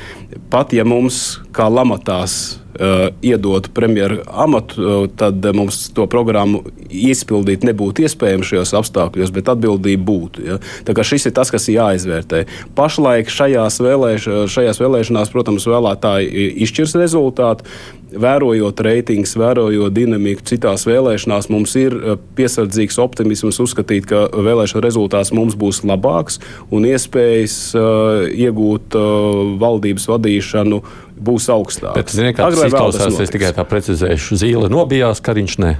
pat 0.53 0.75
ja 0.75 0.85
mums 0.87 1.39
kā 1.55 1.67
lamatās 1.71 2.57
uh, 2.79 3.07
iedotu 3.25 3.71
premjeru 3.75 4.21
amatu, 4.27 4.81
uh, 4.81 5.07
tad 5.17 5.45
mums 5.55 5.87
to 5.95 6.07
programmu 6.11 6.63
izpildīt 6.89 7.65
nebūtu 7.67 8.05
iespējams 8.05 8.51
šajos 8.51 8.73
apstākļos, 8.81 9.33
bet 9.35 9.51
atbildība 9.53 10.05
būtu. 10.05 10.45
Ja? 10.45 10.59
Šis 11.05 11.29
ir 11.29 11.35
tas, 11.37 11.51
kas 11.53 11.67
ir 11.69 11.79
jāizvērtē. 11.79 12.45
Pašlaik 12.77 13.29
šajās, 13.31 13.79
vēlēš, 13.83 14.29
šajās 14.51 14.81
vēlēšanās, 14.81 15.31
protams, 15.33 15.67
vēlētāji 15.69 16.49
izšķirs 16.65 16.97
rezultātu. 16.99 17.69
Vērojot 18.05 18.79
reitingus, 18.85 19.33
vērojot 19.39 19.93
dinamiku 19.95 20.45
citās 20.45 20.85
vēlēšanās, 20.87 21.49
mums 21.51 21.73
ir 21.79 21.95
piesardzīgs 22.37 22.99
optimisms 23.01 23.57
uzskatīt, 23.63 24.05
ka 24.11 24.27
vēlēšana 24.29 24.83
rezultāts 24.85 25.33
mums 25.35 25.57
būs 25.59 25.81
labāks 25.87 26.37
un 26.69 26.85
iespējas 26.89 27.57
uh, 27.77 28.27
iegūt 28.29 28.95
uh, 28.99 29.41
valdības 29.61 30.05
vadīšanu 30.11 30.83
būs 31.25 31.49
augstākas. 31.53 31.97
Bet, 31.97 32.13
zini, 32.13 32.35
kā 32.37 32.51
tas 32.53 32.67
izklausās, 32.69 33.19
es 33.25 33.33
tikai 33.33 33.51
tā 33.57 33.65
precizēšu. 33.67 34.39
Zīle 34.43 34.71
nobijās, 34.71 35.23
Kariņš 35.25 35.59
ne. 35.65 35.75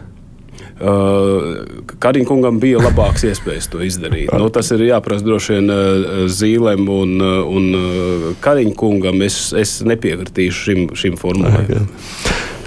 Uh, 0.76 1.64
Kariņkungam 2.04 2.58
bija 2.60 2.82
labāks 2.84 3.24
iespējas 3.30 3.70
to 3.72 3.80
izdarīt. 3.86 4.28
nu, 4.36 4.50
tas 4.52 4.74
ir 4.76 4.84
jāprasa 4.90 5.24
droši 5.24 5.54
vien 5.56 5.72
uh, 5.72 6.26
Zīlēm 6.28 6.90
un, 6.92 7.14
uh, 7.24 7.48
un 7.48 8.36
Kariņkungam. 8.44 9.24
Es, 9.24 9.54
es 9.56 9.78
nepiekritīšu 9.88 10.66
šim, 10.68 10.82
šim 11.00 11.16
formulējumam. 11.22 11.88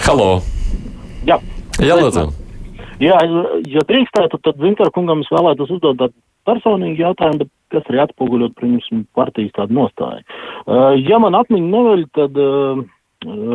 Halo! 0.07 0.31
Jā, 1.29 1.37
Jā 1.85 1.99
lūdzu! 2.01 2.31
Jā, 2.99 3.19
ja 3.69 3.83
drīkstētu, 3.87 4.41
tad 4.43 4.57
Zintra 4.63 4.89
kungam 4.95 5.21
es 5.23 5.29
vēlētos 5.31 5.71
uzdot 5.77 6.01
tādu 6.01 6.17
personīgu 6.49 7.05
jautājumu, 7.05 7.45
bet 7.45 7.53
kas 7.75 7.91
arī 7.93 8.01
atspoguļot, 8.07 8.55
protams, 8.59 8.89
partijas 9.15 9.53
tādu 9.59 9.77
nostāju. 9.83 10.25
Uh, 10.65 10.97
ja 10.97 11.21
man 11.23 11.37
atmiņa 11.39 11.69
neveļ, 11.75 12.07
tad 12.17 12.41
uh, 12.41 12.81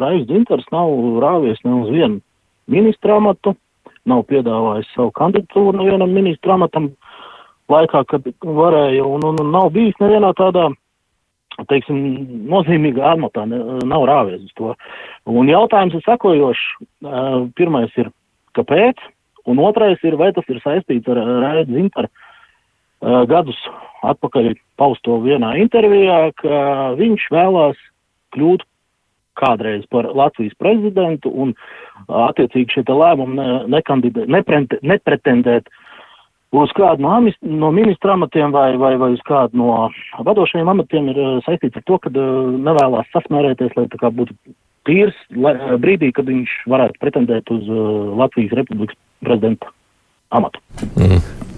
Raivs 0.03 0.29
Zintars 0.29 0.69
nav 0.75 0.93
rāvies 1.23 1.59
ne 1.65 1.75
uz 1.81 1.91
vienu 1.91 2.21
ministra 2.71 3.17
amatu, 3.19 3.55
nav 4.09 4.25
piedāvājis 4.29 4.89
savu 4.95 5.11
kandidatūru 5.15 5.77
nevienam 5.79 6.13
ministra 6.15 6.57
amatam 6.57 6.91
laikā, 7.71 8.03
kad 8.09 8.25
varēja, 8.43 9.03
un, 9.07 9.23
un, 9.29 9.39
un 9.39 9.51
nav 9.53 9.69
bijis 9.75 9.95
nevienā 10.01 10.33
tādā, 10.37 10.67
teiksim, 11.69 12.01
nozīmīgā 12.51 13.13
amatā, 13.13 13.45
ne, 13.49 13.61
nav 13.87 14.07
rāvies 14.09 14.43
uz 14.43 14.57
to. 14.57 14.73
Un 15.29 15.51
jautājums 15.51 15.95
ir 15.95 16.03
sakojošs. 16.07 16.65
Pirmais 17.57 17.93
ir, 18.01 18.11
kāpēc? 18.57 18.99
Un 19.49 19.59
otrais 19.59 20.01
ir, 20.07 20.17
vai 20.19 20.31
tas 20.35 20.47
ir 20.51 20.59
saistīts 20.63 21.09
ar 21.11 21.19
Raidu 21.43 21.75
Zintaru 21.75 22.11
gadus 23.27 23.57
atpakaļ 24.07 24.53
pausto 24.79 25.17
vienā 25.23 25.53
intervijā, 25.59 26.31
ka 26.39 26.93
viņš 26.99 27.25
vēlās 27.33 27.79
kļūt 28.35 28.63
kādreiz 29.39 29.85
par 29.91 30.09
Latvijas 30.15 30.55
prezidentu 30.59 31.31
un 31.31 31.53
attiecīgi 32.07 32.77
šie 32.77 32.83
lēmumi 32.87 33.47
ne, 33.71 33.81
nepretendēt 34.93 35.71
uz 36.53 36.73
kādu 36.77 37.01
no, 37.01 37.13
no 37.41 37.71
ministra 37.73 38.13
amatiem 38.17 38.53
vai, 38.53 38.73
vai, 38.77 38.93
vai 39.01 39.13
uz 39.15 39.23
kādu 39.27 39.57
no 39.57 39.87
vadošajiem 40.25 40.69
amatiem 40.73 41.09
ir 41.13 41.21
saistīts 41.47 41.79
ar 41.79 41.87
to, 41.89 41.99
ka 42.03 42.13
nevēlās 42.13 43.09
sasmērēties, 43.15 43.73
lai 43.77 43.87
tā 43.93 44.01
kā 44.01 44.13
būtu 44.13 44.37
tīrs 44.87 45.17
brīdī, 45.81 46.11
kad 46.15 46.29
viņš 46.29 46.59
varētu 46.69 47.01
pretendēt 47.01 47.49
uz 47.55 47.69
Latvijas 48.19 48.57
republikas 48.59 48.99
prezidenta 49.23 49.71
amatu. 50.33 50.61
Mm. 50.97 51.52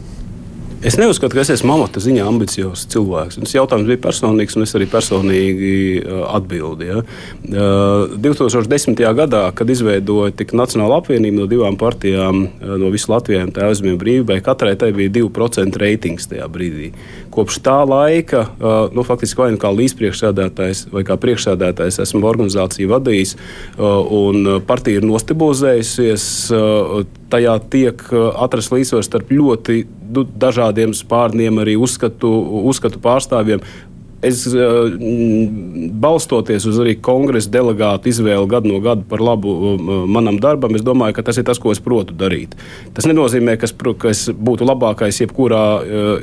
Es 0.83 0.97
neuzskatu, 0.99 1.33
ka 1.37 1.41
es 1.41 1.49
esmu 1.53 1.71
amata 1.77 2.01
ziņā 2.03 2.25
ambiciozs 2.27 2.83
cilvēks. 2.91 3.39
Tas 3.41 3.53
jautājums 3.55 3.87
bija 3.89 4.01
personīgs, 4.03 4.57
un 4.57 4.65
es 4.65 4.75
arī 4.77 4.85
personīgi 4.91 6.03
atbildēju. 6.05 6.97
Ja. 6.97 7.55
2010. 8.21 8.99
gadā, 9.17 9.43
kad 9.55 9.71
izveidoja 9.71 10.35
tik 10.35 10.53
Nacionāla 10.57 10.99
apvienība 11.01 11.39
no 11.39 11.47
divām 11.49 11.79
partijām, 11.79 12.43
no 12.61 12.91
visu 12.93 13.13
Latviju 13.13 13.47
un 13.47 13.53
Tēvzemju 13.55 13.97
brīvībai, 14.01 14.39
katrai 14.45 14.75
tai 14.77 14.91
bija 14.95 15.13
2% 15.15 15.81
reitings 15.81 16.29
tajā 16.29 16.45
brīdī. 16.51 16.91
Kopš 17.33 17.59
tā 17.65 17.79
laika, 17.87 18.45
nu, 18.93 19.07
faktiski 19.07 19.41
vai 19.41 19.51
nu 19.55 19.61
kā 19.61 19.71
līdzpriekšsēdētājs 19.73 20.87
vai 20.93 21.05
kā 21.07 21.17
priekšsēdētājs 21.19 22.01
esmu 22.05 22.23
organizāciju 22.29 22.93
vadījis, 22.93 23.35
un 23.79 24.61
partija 24.67 25.01
ir 25.01 25.07
nostabilizējusies 25.09 26.29
tajā 27.33 27.55
tiek 27.73 28.05
atrasts 28.13 28.73
līdzsvars 28.73 29.09
starp 29.09 29.33
ļoti 29.33 29.81
nu, 30.15 30.23
dažādiem 30.25 30.93
spārniem, 30.95 31.59
arī 31.63 31.75
uzskatu, 31.79 32.31
uzskatu 32.69 33.01
pārstāvjiem. 33.03 33.63
Es 34.25 34.41
balstoties 36.01 36.65
uz 36.65 36.79
arī 36.81 36.95
kongresa 37.03 37.51
delegātu 37.53 38.09
izvēli 38.09 38.47
gadu 38.49 38.71
no 38.71 38.79
gada 38.81 39.03
par 39.09 39.21
labu 39.21 39.75
manam 40.09 40.39
darbam, 40.41 40.73
es 40.77 40.85
domāju, 40.85 41.17
ka 41.17 41.27
tas 41.27 41.37
ir 41.37 41.45
tas, 41.45 41.59
ko 41.61 41.75
es 41.75 41.83
protu 41.83 42.15
darīt. 42.17 42.55
Tas 42.95 43.05
nenozīmē, 43.09 43.57
ka 43.59 43.69
es, 43.69 43.75
ka 44.01 44.09
es 44.09 44.25
būtu 44.33 44.65
labākais 44.65 45.21
jebkurā, 45.21 45.65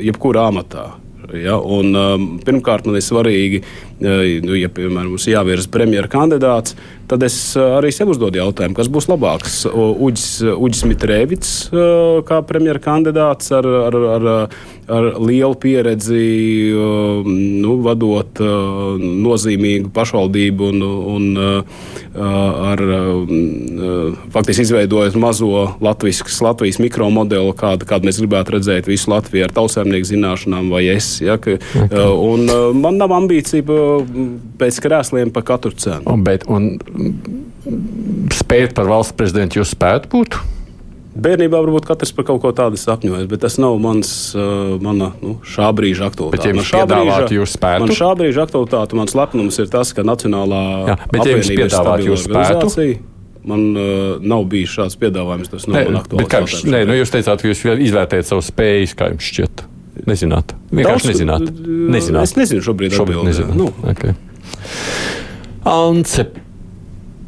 jebkurā 0.02 0.48
amatā. 0.50 0.88
Ja? 1.36 1.56
Un, 1.56 1.94
um, 1.96 2.26
pirmkārt, 2.44 2.88
man 2.88 2.98
ir 2.98 3.04
svarīgi, 3.04 3.62
nu, 4.02 4.56
ja 4.58 4.70
piemēram 4.72 5.14
mums 5.14 5.28
jāvirza 5.30 5.70
premjera 5.72 6.10
kandidāts, 6.10 6.76
tad 7.12 7.26
es 7.26 7.36
arī 7.60 7.92
sev 7.92 8.12
uzdodu 8.14 8.40
jautājumu, 8.40 8.76
kas 8.78 8.88
būs 8.92 9.08
labāks. 9.10 9.62
Uģis, 9.68 10.84
Mitrēvits 10.88 11.50
kā 12.28 12.40
premjera 12.46 12.80
kandidāts 12.82 13.52
ar, 13.54 13.66
ar, 13.88 13.96
ar, 14.16 14.28
ar 14.92 15.08
lielu 15.20 15.56
pieredzi, 15.60 16.22
nu, 17.62 17.76
vadot 17.84 18.40
nozīmīgu 18.42 19.92
pašvaldību 19.94 20.70
un, 20.72 20.86
un 21.16 21.28
ar 22.16 22.82
faktiski 24.32 24.66
izveidojot 24.66 25.18
mazo 25.20 25.66
Latvijas, 25.84 26.22
Latvijas 26.44 26.80
mikromodeli, 26.82 27.52
kādu, 27.58 27.88
kādu 27.88 28.08
mēs 28.08 28.20
gribētu 28.22 28.56
redzēt 28.56 28.88
visu 28.90 29.12
Latviju 29.12 29.46
ar 29.46 29.56
tautsēmnieku 29.56 30.10
zināšanām 30.14 30.72
vai 30.72 30.86
es. 30.94 31.14
Ja, 31.24 31.38
ka, 31.40 31.58
okay. 31.58 32.08
Un 32.32 32.48
man 32.80 32.98
nav 33.00 33.12
ambīcija 33.16 33.64
pēc 34.60 34.80
krēsliem 34.84 35.32
par 35.34 35.46
katru 35.52 35.74
cenu. 35.76 36.04
Un, 36.12 36.24
bet, 36.26 36.46
un 36.50 36.72
spēt 38.34 38.74
par 38.76 38.90
valsts 38.90 39.16
prezidentu 39.16 39.60
jūs 39.60 39.74
spētu 39.76 40.10
būt? 40.12 40.40
Bērnībā 41.12 41.58
varbūt 41.60 41.84
katrs 41.84 42.14
par 42.16 42.24
kaut 42.24 42.40
ko 42.40 42.50
tādu 42.56 42.78
sapņojas, 42.80 43.26
bet 43.28 43.42
tas 43.44 43.58
nav 43.60 43.74
mans, 43.82 44.08
uh, 44.32 44.78
mana 44.80 45.10
nu, 45.20 45.34
šā 45.44 45.68
brīža 45.76 46.06
aktualitāte. 46.08 46.54
Bet, 46.54 46.62
ja 46.62 46.68
šā 46.70 46.84
brīža, 46.88 47.26
jūs 47.36 47.56
spētu? 47.58 47.84
Man 47.84 47.98
šā 47.98 48.12
brīža 48.16 48.46
aktualitāte, 48.46 48.96
mans 48.96 49.16
lepnums 49.18 49.60
ir 49.60 49.68
tas, 49.72 49.92
ka 49.92 50.06
Nacionālā 50.08 50.62
Jā, 50.88 50.96
bet, 51.12 51.26
ja 51.28 51.34
jums 51.36 51.50
piedāvāt 51.52 52.04
jūs 52.06 52.24
spētu? 52.30 52.86
Man 53.42 53.64
uh, 53.74 54.22
nav 54.22 54.46
bijis 54.48 54.72
šāds 54.72 54.96
piedāvājums, 55.02 55.50
tas 55.52 55.66
nav 55.68 55.76
ne, 55.76 55.84
man 55.90 56.00
aktuāls. 56.00 56.62
Nē, 56.64 56.84
nu 56.88 56.96
jūs 56.96 57.12
teicāt, 57.12 57.42
ka 57.42 57.50
jūs 57.50 57.60
izvērtējat 57.90 58.30
savus 58.30 58.48
spējas, 58.52 58.94
kā 58.96 59.10
jums 59.12 59.28
šķiet. 59.28 59.64
Nezināt. 60.08 60.54
Vienkārši 60.70 61.10
Daudz, 61.10 61.10
nezināt. 61.10 61.50
nezināt. 61.92 62.30
Es 62.30 62.38
nezinu 62.38 62.64
šobrīd. 62.64 62.94
Šobrīd 62.96 63.26
nezinu. 63.26 63.58
Nu. 63.58 63.68
Okay. 63.92 64.14
Ance 65.68 66.24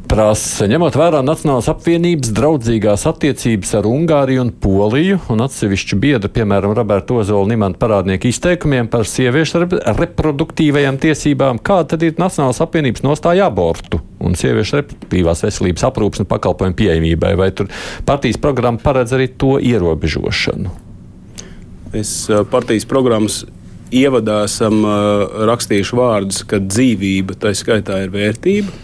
prasa, 0.08 0.66
ņemot 0.70 0.96
vērā 0.98 1.20
Nacionālās 1.24 1.66
apvienības 1.72 2.30
draudzīgās 2.36 3.06
attiecības 3.10 3.72
ar 3.78 3.88
Ungāriju 3.88 4.42
un 4.44 4.52
Poliju 4.62 5.18
un 5.32 5.42
atsevišķu 5.44 5.98
biedru, 6.02 6.30
piemēram, 6.34 6.74
Roberta 6.76 7.16
Ozola 7.18 7.48
Nimanta 7.50 7.80
parādnieku 7.82 8.28
izteikumiem 8.30 8.90
par 8.92 9.08
sieviešu 9.08 9.64
reproduktīvajām 9.98 11.00
tiesībām, 11.02 11.60
kāda 11.64 11.94
tad 11.94 12.06
ir 12.06 12.14
Nacionālās 12.20 12.62
apvienības 12.64 13.04
nostāja 13.06 13.48
abortu 13.50 14.02
un 14.24 14.38
sieviešu 14.38 14.80
reproduktīvās 14.80 15.44
veselības 15.46 15.88
aprūpas 15.90 16.24
un 16.24 16.30
pakalpojumu 16.30 16.78
pieejamībai, 16.78 17.34
vai 17.40 17.50
tur 17.56 17.72
partijas 18.06 18.40
programma 18.40 18.82
paredz 18.84 19.16
arī 19.16 19.28
to 19.40 19.56
ierobežošanu? 19.58 20.72
Es 21.94 22.16
partijas 22.50 22.88
programmas 22.90 23.44
ievadā 23.94 24.40
esam 24.48 24.82
rakstījuši 25.50 25.98
vārdus, 25.98 26.42
ka 26.48 26.58
dzīvība 26.62 27.38
tā 27.38 27.54
skaitā 27.54 28.02
ir 28.06 28.14
vērtība. 28.14 28.83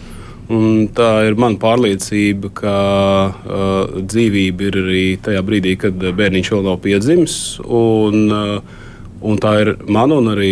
Un 0.51 0.87
tā 0.91 1.09
ir 1.29 1.37
mana 1.39 1.55
pārliecība, 1.61 2.49
ka 2.57 2.75
uh, 3.31 3.99
dzīvība 4.03 4.67
ir 4.67 4.77
arī 4.81 5.03
tajā 5.23 5.43
brīdī, 5.47 5.77
kad 5.79 5.95
bērniņš 6.01 6.51
vēl 6.51 6.65
nav 6.65 6.79
piedzimis. 6.83 7.35
Un, 7.63 8.25
uh, 8.35 8.81
un 9.23 9.39
tā 9.39 9.53
ir 9.61 9.71
mana 9.87 10.17
un 10.19 10.31
arī 10.33 10.51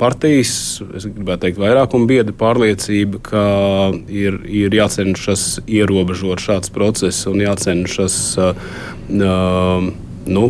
partijas, 0.00 0.52
es 0.98 1.06
gribētu 1.06 1.46
teikt, 1.46 1.60
vairākuma 1.62 2.10
biedra 2.10 2.34
pārliecība, 2.42 3.22
ka 3.30 3.44
ir, 4.10 4.40
ir 4.50 4.74
jācenšas 4.74 5.60
ierobežot 5.68 6.42
šāds 6.42 6.72
process 6.74 7.28
un 7.30 7.44
jācenšas 7.44 8.20
uh, 8.40 8.64
uh, 9.14 9.90
nu, 10.26 10.46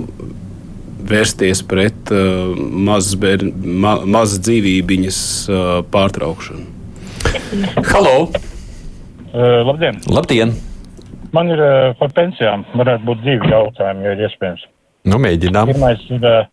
vērsties 1.11 1.65
pret 1.69 2.15
uh, 2.15 2.55
mazas, 2.57 3.19
ma, 3.61 3.99
mazas 4.07 4.41
dzīvībiņas 4.47 5.21
uh, 5.51 5.75
pārtraukšanu. 5.93 6.65
Halo! 7.91 8.31
Uh, 9.31 9.63
labdien! 9.63 9.95
Labdien! 10.11 10.53
Man 11.33 11.51
ir 11.55 11.61
uh, 11.63 11.93
par 12.01 12.11
pensijām. 12.17 12.65
Varētu 12.75 13.07
būt 13.07 13.21
divi 13.23 13.51
jautājumi, 13.53 14.03
ja 14.03 14.15
ir 14.17 14.25
iespējams. 14.27 14.65
Nu, 15.07 15.21
mēģinām. 15.23 15.71
Pirmais 15.71 16.03
ir 16.11 16.25
uh, 16.27 16.49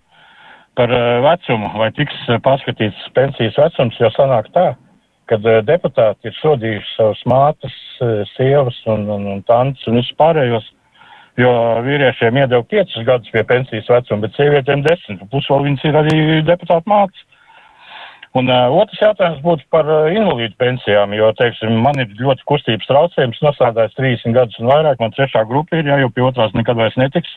par 0.78 0.94
uh, 0.94 1.08
vecumu. 1.26 1.72
Vai 1.82 1.90
tiks 1.98 2.20
uh, 2.30 2.38
paskatīts 2.46 3.08
pensijas 3.18 3.58
vecums, 3.58 3.98
jo 3.98 4.12
sanāk 4.14 4.52
tā, 4.54 4.68
kad 5.32 5.50
uh, 5.50 5.64
deputāti 5.66 6.30
ir 6.30 6.38
sodījuši 6.38 6.94
savus 6.94 7.24
mātes, 7.34 7.80
uh, 8.06 8.22
sievas 8.36 8.78
un, 8.94 9.08
un, 9.16 9.26
un 9.34 9.42
tantes 9.50 9.90
un 9.90 9.98
visus 9.98 10.14
pārējos, 10.22 10.70
jo 11.42 11.54
vīriešiem 11.88 12.38
iedeva 12.44 12.62
piecus 12.62 13.10
gadus 13.10 13.34
pie 13.34 13.42
pensijas 13.50 13.90
vecuma, 13.90 14.28
bet 14.28 14.38
sievietēm 14.38 14.86
desmit, 14.86 15.26
plus 15.34 15.50
vēl 15.50 15.66
viņas 15.66 15.90
ir 15.90 16.00
arī 16.04 16.22
deputātu 16.46 16.94
mātes. 16.94 17.26
Un 18.38 18.52
uh, 18.52 18.68
otrs 18.82 19.00
jautājums 19.02 19.40
būtu 19.42 19.66
par 19.74 19.88
uh, 19.90 20.12
invalīdu 20.14 20.58
pensijām, 20.62 21.14
jo, 21.16 21.30
teiksim, 21.40 21.80
man 21.82 21.98
ir 22.04 22.12
ļoti 22.20 22.46
kustības 22.50 22.90
traucējums, 22.90 23.40
nosādājis 23.46 23.96
30 23.98 24.36
gadus 24.36 24.60
un 24.62 24.70
vairāk, 24.70 25.00
man 25.02 25.16
trešā 25.16 25.46
grupa 25.50 25.80
ir, 25.80 25.88
ja 25.90 25.98
jau 26.04 26.12
pie 26.14 26.26
otrās 26.28 26.54
nekad 26.58 26.78
vairs 26.78 26.98
netiks. 27.00 27.32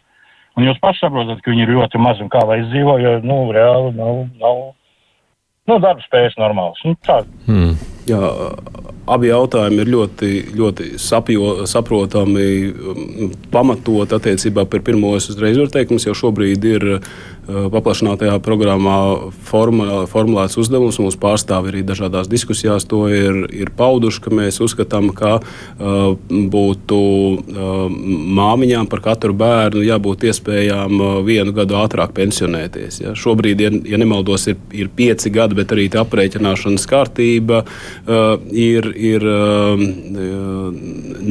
Un 0.59 0.67
jūs 0.67 0.81
paši 0.83 1.05
saprotat, 1.05 1.41
ka 1.45 1.53
viņi 1.53 1.65
ir 1.65 1.73
ļoti 1.77 2.01
mazi 2.03 2.25
un 2.25 2.33
kā 2.33 2.43
lai 2.45 2.59
izdzīvo, 2.65 2.99
jo, 3.01 3.15
nu, 3.25 3.39
reāli 3.55 3.95
nav, 3.97 4.19
nav, 4.43 4.61
nu, 5.71 5.79
darba 5.79 6.05
spējas 6.05 6.37
normāls. 6.43 6.83
Nu, 6.85 6.97
tā. 7.07 7.23
Hmm. 7.47 7.79
Jā, 8.09 8.21
abi 9.11 9.31
jautājumi 9.31 9.83
ir 9.83 9.91
ļoti, 9.91 10.31
ļoti 10.57 10.87
sapjo, 11.01 11.67
saprotami, 11.69 12.47
um, 12.71 13.35
pamatot 13.53 14.13
attiecībā 14.17 14.67
par 14.71 14.85
pirmo. 14.87 15.13
Es 15.19 15.31
uzreiz 15.33 15.59
varu 15.59 15.73
teikt, 15.73 15.93
mums 15.93 16.07
jau 16.07 16.15
šobrīd 16.17 16.67
ir 16.71 16.87
uh, 16.95 17.01
paplašinātajā 17.75 18.37
programmā 18.45 18.97
formulē, 19.51 20.05
formulēts 20.11 20.59
uzdevums. 20.61 21.01
Mūsu 21.03 21.19
pārstāvi 21.23 21.73
arī 21.73 21.83
dažādās 21.87 22.31
diskusijās 22.31 22.87
to 22.91 23.03
ir, 23.11 23.43
ir 23.51 23.73
pauduši, 23.77 24.23
ka 24.27 24.35
mēs 24.35 24.61
uzskatām, 24.63 25.11
ka 25.17 25.39
uh, 25.41 26.15
būtu 26.31 27.01
uh, 27.01 27.83
māmiņām 28.41 28.89
par 28.91 29.05
katru 29.11 29.35
bērnu 29.37 29.85
jābūt 29.87 30.29
iespējām 30.31 30.97
uh, 31.01 31.17
vienu 31.27 31.57
gadu 31.57 31.81
ātrāk 31.81 32.15
pensionēties. 32.17 33.03
Ja. 33.05 33.17
Šobrīd, 33.19 33.67
ja, 33.67 33.75
ja 33.95 34.01
nemaldos, 34.01 34.47
ir, 34.53 34.61
ir 34.77 34.93
pieci 34.95 35.33
gadi, 35.35 35.59
bet 35.59 35.75
arī 35.75 35.91
aprēķināšanas 36.01 36.87
kārtība 36.91 37.65
ir, 38.51 38.89
ir 38.97 39.25
uh, 39.27 39.81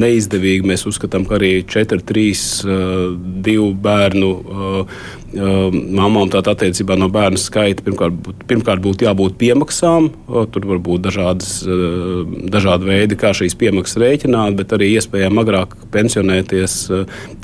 neizdevīga. 0.04 0.68
Mēs 0.70 0.86
uzskatām, 0.90 1.26
ka 1.28 1.38
arī 1.38 1.52
4, 1.68 2.00
3, 2.06 2.24
uh, 2.66 3.04
2 3.48 3.66
bērnu 3.84 4.30
uh, 4.30 5.02
mamām 5.30 6.30
tātad 6.32 6.56
attiecībā 6.56 6.96
no 6.98 7.06
bērnu 7.12 7.38
skaita 7.38 7.84
pirmkārt, 7.86 8.32
pirmkārt 8.50 8.82
būtu 8.82 9.06
jābūt 9.06 9.36
piemaksām. 9.40 10.08
Tur 10.50 10.66
var 10.66 10.80
būt 10.82 11.04
dažādas, 11.06 11.60
dažādi 12.50 12.90
veidi, 12.90 13.18
kā 13.20 13.30
šīs 13.36 13.54
piemaksas 13.60 14.00
rēķināt, 14.02 14.58
bet 14.58 14.74
arī 14.74 14.90
iespējām 14.96 15.38
agrāk 15.44 15.78
pensionēties 15.94 16.80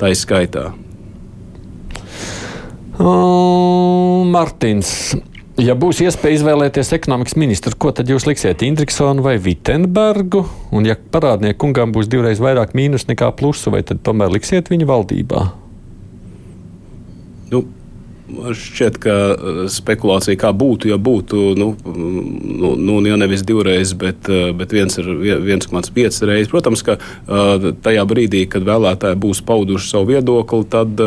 tā 0.01 0.11
izskaitā. 0.11 0.73
Uh, 2.97 4.25
Martins. 4.25 5.15
Ja 5.57 5.73
būs 5.73 6.03
iespēja 6.05 6.37
izvēlēties 6.37 6.91
ekonomikas 6.93 7.33
ministru, 7.33 7.73
ko 7.81 7.89
tad 7.89 8.11
jūs 8.11 8.27
liksiet? 8.29 8.61
Indriksonu 8.61 9.23
vai 9.25 9.39
Vitsenbergu? 9.41 10.43
Un, 10.69 10.85
ja 10.85 10.93
parādnieku 10.93 11.63
kungam 11.63 11.89
būs 11.95 12.05
divreiz 12.11 12.37
vairāk 12.37 12.75
mīnus 12.77 13.07
nekā 13.09 13.31
plusu, 13.39 13.73
vai 13.73 13.81
tad 13.81 14.03
tomēr 14.05 14.29
liksiet 14.35 14.69
viņu 14.69 14.85
valdībā? 14.85 15.41
Nu, 17.49 17.63
šķiet, 18.27 18.97
ka 19.01 19.13
uh, 19.31 19.59
spekulācija 19.71 20.37
kā 20.39 20.51
būtu, 20.55 20.89
ja 20.91 20.97
būtu, 20.99 21.53
nu, 21.57 21.69
nu, 21.87 22.73
nu 22.75 22.97
ja 23.07 23.17
nevis 23.19 23.43
divreiz, 23.47 23.93
bet, 23.97 24.27
uh, 24.31 24.51
bet 24.57 24.75
1,5 24.75 26.27
reizes. 26.27 26.51
Protams, 26.51 26.83
ka 26.85 26.97
uh, 26.99 27.69
tajā 27.83 28.03
brīdī, 28.09 28.43
kad 28.51 28.67
vēlētāji 28.67 29.19
būs 29.23 29.41
pauduši 29.47 29.91
savu 29.93 30.11
viedokli, 30.11 30.67
tad 30.67 30.99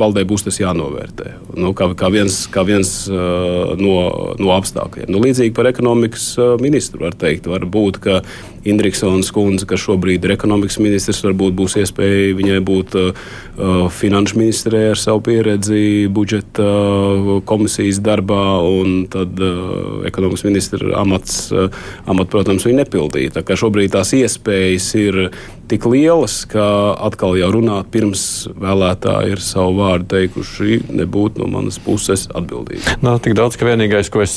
valdē 0.00 0.24
būs 0.28 0.44
tas 0.46 0.58
jānovērtē. 0.60 1.34
Nu, 1.60 1.72
kā, 1.76 1.90
kā 1.98 2.10
viens, 2.12 2.42
kā 2.52 2.64
viens 2.66 2.90
no, 3.10 3.94
no 4.40 4.52
apstākļiem. 4.56 5.10
Nu, 5.12 5.20
līdzīgi 5.22 5.54
par 5.56 5.70
ekonomikas 5.70 6.32
ministru 6.60 7.04
var 7.06 7.16
teikt, 7.18 7.48
var 7.50 7.64
būt, 7.64 8.00
ka 8.02 8.20
Indriksons 8.68 9.30
kundze, 9.32 9.64
kas 9.68 9.80
šobrīd 9.86 10.26
ir 10.26 10.34
ekonomikas 10.34 10.76
ministrs, 10.82 11.22
varbūt 11.24 11.54
būs 11.56 11.78
iespēja 11.80 12.34
viņai 12.36 12.58
būt 12.66 12.96
finanšu 13.96 14.40
ministrē 14.40 14.82
ar 14.90 15.00
savu 15.00 15.22
pieredzi 15.30 16.09
budžeta 16.14 16.66
komisijas 17.48 18.00
darbā, 18.04 18.42
un 18.66 19.04
tad 19.10 19.38
uh, 19.40 20.02
ekonomikas 20.08 20.44
ministra 20.48 20.92
amats, 21.00 21.46
uh, 21.54 21.70
amat, 22.10 22.30
protams, 22.32 22.66
viņa 22.68 22.84
nepildīja. 22.84 23.38
Tā 23.38 23.46
kā 23.46 23.58
šobrīd 23.60 23.94
tās 23.96 24.14
iespējas 24.16 24.92
ir 25.00 25.22
tik 25.70 25.86
lielas, 25.86 26.42
ka 26.50 26.62
atkal 27.06 27.36
jau 27.38 27.50
runāt 27.54 27.90
pirms 27.94 28.22
vēlētāji 28.58 29.36
ir 29.36 29.42
savu 29.44 29.76
vārdu 29.78 30.08
teikuši, 30.10 30.80
nebūtu 30.98 31.44
no 31.44 31.50
manas 31.52 31.78
puses 31.82 32.26
atbildīgi. 32.34 32.98
Nav 33.04 33.20
tik 33.22 33.36
daudz, 33.38 33.58
ka 33.58 33.68
vienīgais, 33.68 34.10
ko 34.10 34.24
es 34.24 34.34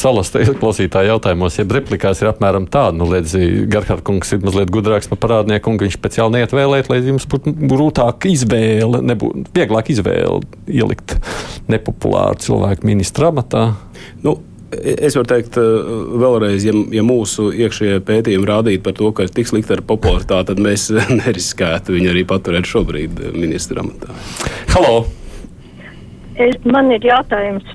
salastu 0.00 0.42
klausītāju 0.58 1.12
jautājumos, 1.14 1.60
ja 1.60 1.66
replikās 1.70 2.22
ir 2.22 2.32
apmēram 2.32 2.66
tāda, 2.66 2.96
nu, 2.98 3.06
liedz, 3.12 3.36
Gerhards 3.70 4.02
kungs 4.06 4.34
ir 4.34 4.42
mazliet 4.42 4.72
gudrāks 4.74 5.10
par 5.12 5.22
parādnieku, 5.22 5.70
un 5.70 5.78
viņš 5.84 5.98
speciāli 6.00 6.40
neiet 6.40 6.56
vēlēt, 6.56 6.90
lai 6.90 6.98
jums 7.06 7.28
būtu 7.30 7.54
grūtāk 7.62 8.26
izvēle, 8.32 9.04
nebūtu 9.12 9.46
vieglāk 9.54 9.94
izvēle 9.94 10.42
ielikt 10.66 11.11
nepopulāru 11.72 12.40
cilvēku 12.42 12.88
ministra 12.88 13.32
amatā. 13.32 13.68
Nu, 14.22 14.38
Es 14.72 15.12
varu 15.18 15.28
teikt, 15.28 15.56
eh, 15.60 15.88
vēlreiz, 16.16 16.64
ja, 16.64 16.72
ja 16.96 17.02
mūsu 17.04 17.50
iekšējie 17.52 17.98
pētījumi 18.08 18.48
rādītu 18.48 18.80
par 18.86 18.94
to, 18.96 19.10
ka 19.12 19.26
ir 19.26 19.32
tik 19.36 19.50
slikta 19.50 19.76
ar 19.76 19.82
popularitāti, 19.84 20.48
tad 20.48 20.62
mēs 20.64 20.86
neriskētu 21.20 21.92
viņu 21.92 22.12
arī 22.14 22.22
paturēt 22.24 22.70
šobrīd 22.70 23.20
eh, 23.20 23.34
ministra 23.36 23.84
amatā. 23.84 24.16
Halo! 24.72 25.02
Es, 26.40 26.56
man 26.64 26.88
ir 26.94 27.04
jautājums. 27.04 27.66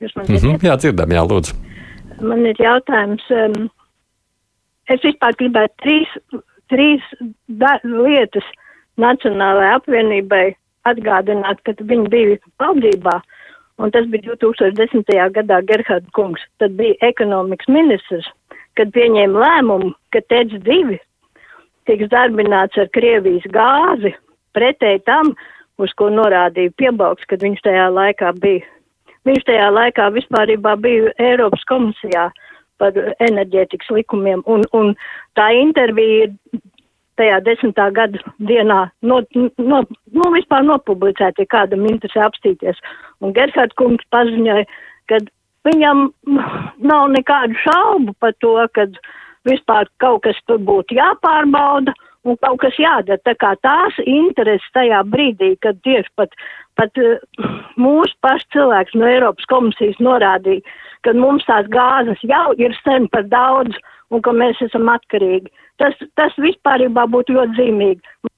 Jūs 0.00 0.14
man 0.16 0.24
mm 0.24 0.40
-hmm, 0.40 0.64
jā, 0.64 0.76
dzirdam, 0.80 1.12
jā, 1.12 1.26
lūdzu. 1.28 1.58
Man 2.24 2.46
ir 2.46 2.56
jautājums. 2.62 3.24
Um, 3.28 3.68
es 4.88 5.04
vispār 5.04 5.36
gribētu 5.36 5.74
trīs, 5.84 6.16
trīs 6.72 7.04
lietas 7.84 8.48
Nacionālajai 8.98 9.74
apvienībai 9.76 10.46
atgādināt, 10.92 11.60
kad 11.66 11.80
viņi 11.80 12.08
bija 12.12 12.38
valdībā. 12.62 13.18
Un 13.78 13.92
tas 13.94 14.08
bija 14.10 14.34
2010. 14.34 15.12
gadā 15.36 15.60
Gerhards 15.66 16.10
kungs, 16.16 16.42
tad 16.58 16.74
bija 16.78 16.98
ekonomikas 17.06 17.70
ministrs, 17.70 18.26
kad 18.78 18.90
pieņēma 18.94 19.44
lēmumu, 19.44 19.92
ka 20.14 20.22
TEC 20.30 20.58
2 20.66 20.98
tiks 21.88 22.10
darbināts 22.12 22.78
ar 22.80 22.90
Krievijas 22.92 23.46
gāzi, 23.54 24.12
pretēji 24.56 25.04
tam, 25.06 25.32
uz 25.78 25.94
ko 25.98 26.10
norādīja 26.12 26.74
piebalgs, 26.80 27.24
kad 27.30 27.42
viņš 27.44 27.62
tajā 27.64 27.86
laikā 27.94 28.34
bija. 28.42 28.66
Viņš 29.28 29.46
tajā 29.48 29.68
laikā 29.74 30.08
vispārībā 30.14 30.74
bija 30.82 31.12
Eiropas 31.22 31.64
komisijā 31.68 32.28
par 32.78 32.94
enerģētikas 33.24 33.90
likumiem, 33.94 34.42
un, 34.46 34.64
un 34.76 34.92
tā 35.38 35.50
intervija 35.58 36.30
tajā 37.18 37.40
desmitā 37.46 37.88
gada 37.94 38.20
dienā 38.38 38.80
no, 39.02 39.20
no, 39.34 39.82
nu, 40.14 40.30
vispār 40.34 40.66
nopublicēti, 40.66 41.44
ja 41.44 41.52
kādam 41.54 41.86
interesē 41.90 42.24
apstīties. 42.26 42.80
Un 43.20 43.34
Gerhard 43.36 43.74
kungs 43.80 44.06
paziņoja, 44.14 44.66
ka 45.10 45.20
viņam 45.68 46.08
nav 46.78 47.08
nekādu 47.14 47.58
šaubu 47.64 48.14
par 48.22 48.36
to, 48.44 48.54
ka 48.74 48.88
vispār 49.48 49.88
kaut 50.02 50.24
kas 50.26 50.38
tur 50.46 50.60
būtu 50.62 50.98
jāpārbauda 50.98 51.94
un 52.28 52.36
kaut 52.42 52.60
kas 52.62 52.78
jādara. 52.80 53.20
Tā 53.24 53.34
kā 53.40 53.54
tās 53.64 53.98
intereses 54.04 54.74
tajā 54.76 55.02
brīdī, 55.08 55.54
kad 55.64 55.78
tieši 55.86 56.10
pat, 56.18 56.34
pat 56.78 57.00
eh, 57.02 57.22
mūsu 57.80 58.14
paši 58.24 58.48
cilvēks 58.56 58.96
no 58.98 59.08
Eiropas 59.08 59.48
komisijas 59.50 60.00
norādīja, 60.02 60.64
ka 61.06 61.14
mums 61.14 61.46
tās 61.48 61.68
gāzes 61.72 62.22
jau 62.26 62.52
ir 62.58 62.74
sen 62.82 63.08
par 63.12 63.26
daudz 63.30 63.78
un 64.14 64.24
ka 64.24 64.34
mēs 64.36 64.60
esam 64.68 64.88
atkarīgi. 64.92 65.52
Tas, 65.78 65.96
tas 66.18 66.34
vispārībā 66.42 67.06
būtu 67.12 67.36
ļoti 67.38 67.60
zīmīgi. 67.60 68.34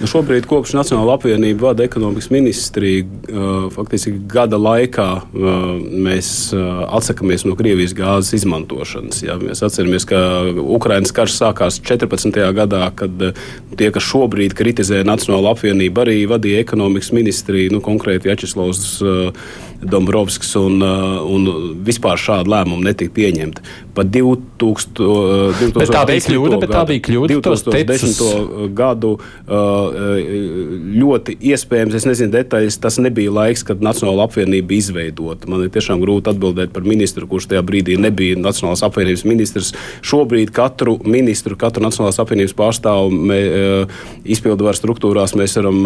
Nu 0.00 0.08
šobrīd 0.08 0.46
kopš 0.48 0.72
Nacionāla 0.72 1.18
apvienība 1.18 1.66
vada 1.68 1.84
ekonomikas 1.84 2.30
ministriju. 2.32 3.04
Uh, 3.04 3.66
faktiski 3.74 4.14
gada 4.32 4.56
laikā 4.56 5.06
mēs 6.06 6.30
atsakāmies 6.56 7.44
no 7.44 7.52
Krievijas 7.58 7.92
gāzes 7.96 8.38
izmantošanas. 8.38 9.20
Ja? 9.26 9.36
Mēs 9.40 9.60
atceramies, 9.66 10.06
ka 10.08 10.20
Ukraiņas 10.56 11.12
karš 11.16 11.36
sākās 11.36 11.80
14. 11.84 12.40
gadā, 12.56 12.86
kad 12.96 13.26
tie, 13.76 13.90
kas 13.92 14.08
šobrīd 14.08 14.56
kritizē 14.56 15.02
Nacionālo 15.04 15.52
apvienību, 15.52 16.04
arī 16.06 16.16
vadīja 16.30 16.64
ekonomikas 16.64 17.12
ministriju, 17.16 17.76
nu, 17.76 17.84
konkrēti 17.84 18.32
Jačeslavs 18.32 19.02
Dombrovskis, 19.80 20.54
un, 20.60 20.80
un 20.80 21.46
vispār 21.84 22.20
šāda 22.20 22.48
lēmuma 22.56 22.88
netika 22.88 23.14
pieņemta. 23.20 23.64
Pa 24.00 24.06
2000, 24.08 24.96
2000, 25.60 25.76
bet 25.76 25.90
tā 25.92 26.02
bija 26.08 26.24
kļūda, 26.24 26.58
bet 26.62 26.70
tā 26.72 26.82
bija 26.88 27.02
kļūda. 27.04 27.34
2010. 27.44 28.70
gadu 28.72 29.10
ļoti 31.00 31.34
iespējams, 31.50 31.96
es 31.98 32.06
nezinu 32.08 32.32
detaļas, 32.32 32.78
tas 32.80 32.96
nebija 33.02 33.34
laiks, 33.34 33.60
kad 33.68 33.82
Nacionāla 33.84 34.24
apvienība 34.24 34.70
bija 34.70 34.86
izveidota. 34.86 35.50
Man 35.50 35.66
ir 35.66 35.72
tiešām 35.74 36.00
grūti 36.00 36.32
atbildēt 36.32 36.72
par 36.72 36.86
ministru, 36.88 37.28
kurš 37.28 37.50
tajā 37.50 37.60
brīdī 37.66 37.98
nebija 38.00 38.38
Nacionālās 38.40 38.80
apvienības 38.86 39.26
ministrs. 39.28 39.74
Šobrīd 40.06 40.48
katru 40.56 40.96
ministru, 41.04 41.58
katru 41.60 41.84
Nacionālās 41.84 42.22
apvienības 42.24 42.56
pārstāvu 42.56 43.12
mē, 43.12 43.40
izpildu 44.24 44.64
varu 44.70 44.80
struktūrās 44.80 45.36
mēs 45.36 45.58
varam 45.60 45.84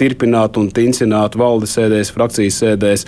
tirpināt 0.00 0.56
un 0.56 0.72
tincināt 0.72 1.36
valdes 1.36 1.76
sēdēs, 1.76 2.14
frakcijas 2.16 2.62
sēdēs. 2.64 3.04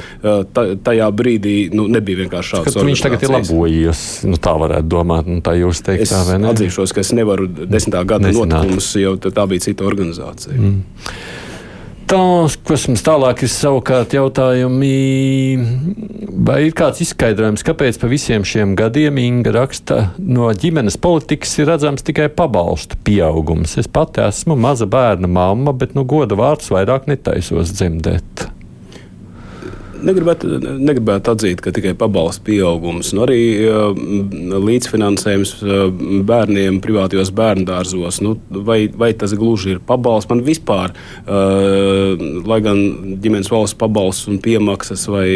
Tajā 0.85 1.09
brīdī 1.17 1.57
nu, 1.73 1.89
nebija 1.89 2.27
vienkārši 2.27 2.59
šāds. 2.59 2.81
Viņš 2.93 3.07
tagad 3.09 3.25
ir 3.25 3.37
labojies. 3.39 4.02
Nu, 4.29 4.39
tā 4.41 4.53
varētu 4.59 4.89
domāt, 4.93 5.29
nu, 5.31 5.41
tā 5.45 5.55
jūs 5.59 5.83
teikt, 5.87 6.07
Es 6.07 6.13
tā 6.15 6.23
vai 6.29 6.39
ne? 6.43 6.51
atzīšos, 6.53 6.93
ka 6.95 7.03
es 7.05 7.13
nevaru 7.17 7.49
desmitā 7.49 8.03
gada 8.07 8.29
Nezināt. 8.29 8.53
notikumus, 8.67 8.91
jo 9.01 9.17
tā 9.23 9.47
bija 9.51 9.69
cita 9.69 9.87
organizācija. 9.89 10.59
Mm. 10.59 10.83
Tas, 12.13 12.59
kas 12.69 12.83
mums 12.91 13.01
tālāk 13.07 13.41
ir 13.47 13.49
savukārt 13.49 14.13
jautājumi, 14.13 14.91
vai 16.45 16.59
ir 16.67 16.75
kāds 16.77 17.01
izskaidrojums, 17.07 17.65
kāpēc 17.65 17.97
pa 18.03 18.11
visiem 18.11 18.45
šiem 18.45 18.75
gadiem 18.77 19.17
Inga 19.23 19.55
raksta, 19.57 20.01
no 20.21 20.51
ģimenes 20.53 20.99
politikas 21.01 21.55
ir 21.63 21.71
redzams 21.73 22.05
tikai 22.05 22.29
pabalstu 22.37 22.99
pieaugums. 23.07 23.79
Es 23.81 23.89
pati 23.89 24.21
esmu 24.27 24.59
maza 24.61 24.85
bērna 24.91 25.31
mamma, 25.31 25.73
bet 25.73 25.95
nu 25.97 26.05
goda 26.05 26.37
vārds 26.37 26.69
vairāk 26.75 27.09
netaisos 27.09 27.73
dzemdēt. 27.79 28.49
Negribētu, 30.03 30.59
negribētu 30.83 31.33
atzīt, 31.33 31.61
ka 31.63 31.73
tikai 31.75 31.93
pabalsta 31.99 32.43
pieaugums, 32.47 33.13
nu 33.17 33.25
arī 33.25 33.41
uh, 33.67 33.93
līdzfinansējums 34.63 35.53
uh, 35.63 35.85
bērniem 36.27 36.81
privātajos 36.83 37.31
bērnu 37.37 37.67
dārzos. 37.69 38.21
Nu, 38.25 38.35
vai, 38.67 38.87
vai 38.99 39.13
tas 39.19 39.35
gluži 39.39 39.77
ir 39.77 39.83
pabalsts? 39.87 40.31
Man 40.31 40.43
vispār, 40.47 40.95
uh, 41.25 42.19
lai 42.49 42.61
gan 42.65 42.81
ģimenes 43.23 43.51
valsts 43.53 43.79
pabalsts 43.79 44.31
un 44.31 44.41
piemaksas 44.43 45.07
vai 45.11 45.29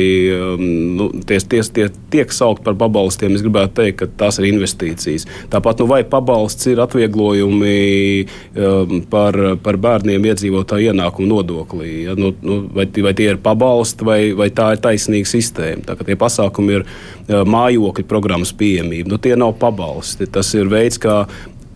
nu, 0.59 1.09
tie, 1.29 1.39
tie, 1.39 1.63
tie 1.75 1.89
tiek 2.13 2.33
saukt 2.35 2.65
par 2.67 2.77
pabalstiem, 2.79 3.37
es 3.37 3.45
gribētu 3.45 3.77
teikt, 3.81 3.99
ka 4.01 4.11
tās 4.25 4.41
ir 4.41 4.49
investīcijas. 4.51 5.27
Tāpat, 5.53 5.83
nu, 5.83 5.89
vai 5.91 6.03
pabalsts 6.09 6.71
ir 6.73 6.83
atvieglojumi 6.83 7.77
um, 8.27 8.99
par, 9.11 9.39
par 9.63 9.79
bērniem 9.83 10.31
iedzīvotāju 10.33 10.93
ienākumu 10.93 11.31
nodoklī? 11.31 11.93
Ja? 12.09 12.17
Nu, 12.19 12.33
nu, 12.43 12.61
vai, 12.75 12.89
vai 13.07 13.15
tie 13.17 13.31
ir 13.35 13.41
pabalsti 13.43 14.07
vai, 14.07 14.21
vai 14.37 14.51
tā 14.57 14.71
ir 14.75 14.83
taisnīga 14.85 15.31
sistēma. 15.31 15.85
Tā, 15.87 15.97
tie 16.07 16.17
pasākumi 16.19 16.79
ir 16.79 16.87
mājokļu 17.29 18.07
programmas 18.09 18.55
pieejamība. 18.57 19.13
Nu, 19.13 19.21
tie 19.23 19.37
nav 19.39 19.57
pabalsti. 19.61 20.29
Tas 20.33 20.53
ir 20.57 20.71
veids, 20.73 21.01
kā 21.03 21.25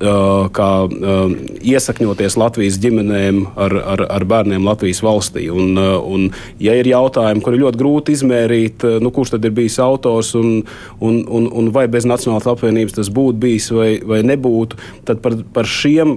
kā 0.01 0.69
uh, 0.87 1.33
iesakņoties 1.61 2.37
Latvijas 2.41 2.79
ģimenēm 2.81 3.43
ar, 3.61 3.75
ar, 3.95 4.03
ar 4.17 4.25
bērniem 4.25 4.65
Latvijas 4.65 5.03
valstī. 5.05 5.47
Un, 5.53 5.77
uh, 5.77 5.99
un, 6.01 6.29
ja 6.63 6.75
ir 6.79 6.89
jautājumi, 6.89 7.43
kur 7.45 7.57
ir 7.57 7.65
ļoti 7.67 7.81
grūti 7.83 8.17
izmērīt, 8.17 8.87
uh, 8.89 8.97
nu, 9.05 9.13
kurš 9.13 9.35
tad 9.35 9.45
ir 9.45 9.55
bijis 9.57 9.77
autors 9.85 10.33
un, 10.41 10.63
un, 11.05 11.21
un, 11.29 11.51
un 11.53 11.71
vai 11.75 11.87
bez 11.93 12.09
Nacionālās 12.09 12.49
apvienības 12.49 12.97
tas 12.97 13.13
būtu 13.13 13.43
bijis 13.45 13.71
vai, 13.77 13.91
vai 14.01 14.23
nebūtu, 14.27 14.81
tad 15.09 15.21
par, 15.25 15.37
par 15.55 15.69
šiem 15.69 16.17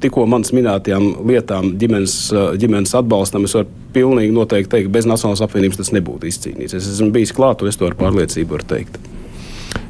tikko 0.00 0.24
manas 0.30 0.54
minētajām 0.56 1.10
lietām, 1.28 1.74
ģimenes, 1.80 2.18
uh, 2.32 2.50
ģimenes 2.58 2.96
atbalstam, 2.96 3.44
es 3.44 3.56
varu 3.58 3.68
pilnīgi 3.92 4.34
noteikti 4.34 4.72
teikt, 4.72 4.88
ka 4.88 4.98
bez 4.98 5.08
Nacionālās 5.10 5.44
apvienības 5.44 5.82
tas 5.82 5.92
nebūtu 5.96 6.32
izcīnīts. 6.32 6.76
Es 6.80 6.88
esmu 6.96 7.12
bijis 7.12 7.36
klāt, 7.36 7.60
un 7.60 7.72
es 7.72 7.76
to 7.76 7.88
ar 7.88 7.98
pārliecību 7.98 8.56
varu 8.56 8.72
teikt. 8.76 9.02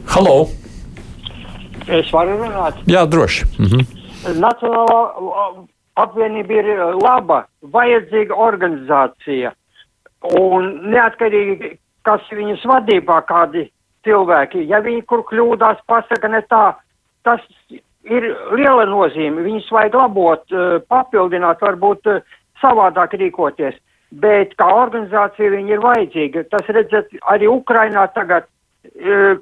Halo! 0.08 0.48
Es 1.88 2.12
varu 2.12 2.36
runāt. 2.42 2.80
Jā, 2.90 3.06
droši. 3.08 3.46
Mhm. 3.58 3.86
Nacionālā 4.42 5.02
apvienība 5.98 6.60
ir 6.60 6.70
uh, 6.74 6.92
laba, 7.00 7.44
vajadzīga 7.74 8.36
organizācija. 8.36 9.54
Un 10.38 10.70
neatkarīgi, 10.92 11.76
kas 12.06 12.24
viņas 12.34 12.64
vadībā, 12.66 13.20
kādi 13.28 13.68
cilvēki, 14.06 14.64
ja 14.70 14.80
viņi 14.82 15.04
kur 15.10 15.22
kļūdās, 15.28 15.80
pasaka 15.90 16.30
ne 16.32 16.42
tā, 16.50 16.64
tas 17.26 17.44
ir 17.70 18.26
liela 18.56 18.86
nozīme. 18.90 19.44
Viņus 19.46 19.70
vajag 19.74 19.98
labot, 20.02 20.44
uh, 20.52 20.78
papildināt, 20.90 21.62
varbūt 21.64 22.10
uh, 22.10 22.20
savādāk 22.62 23.16
rīkoties. 23.18 23.78
Bet 24.18 24.54
kā 24.60 24.66
organizācija 24.72 25.52
viņi 25.52 25.74
ir 25.76 25.82
vajadzīga. 25.84 26.46
Tas 26.52 26.68
redzat 26.72 27.10
arī 27.28 27.50
Ukrainā 27.52 28.06
tagad, 28.14 28.48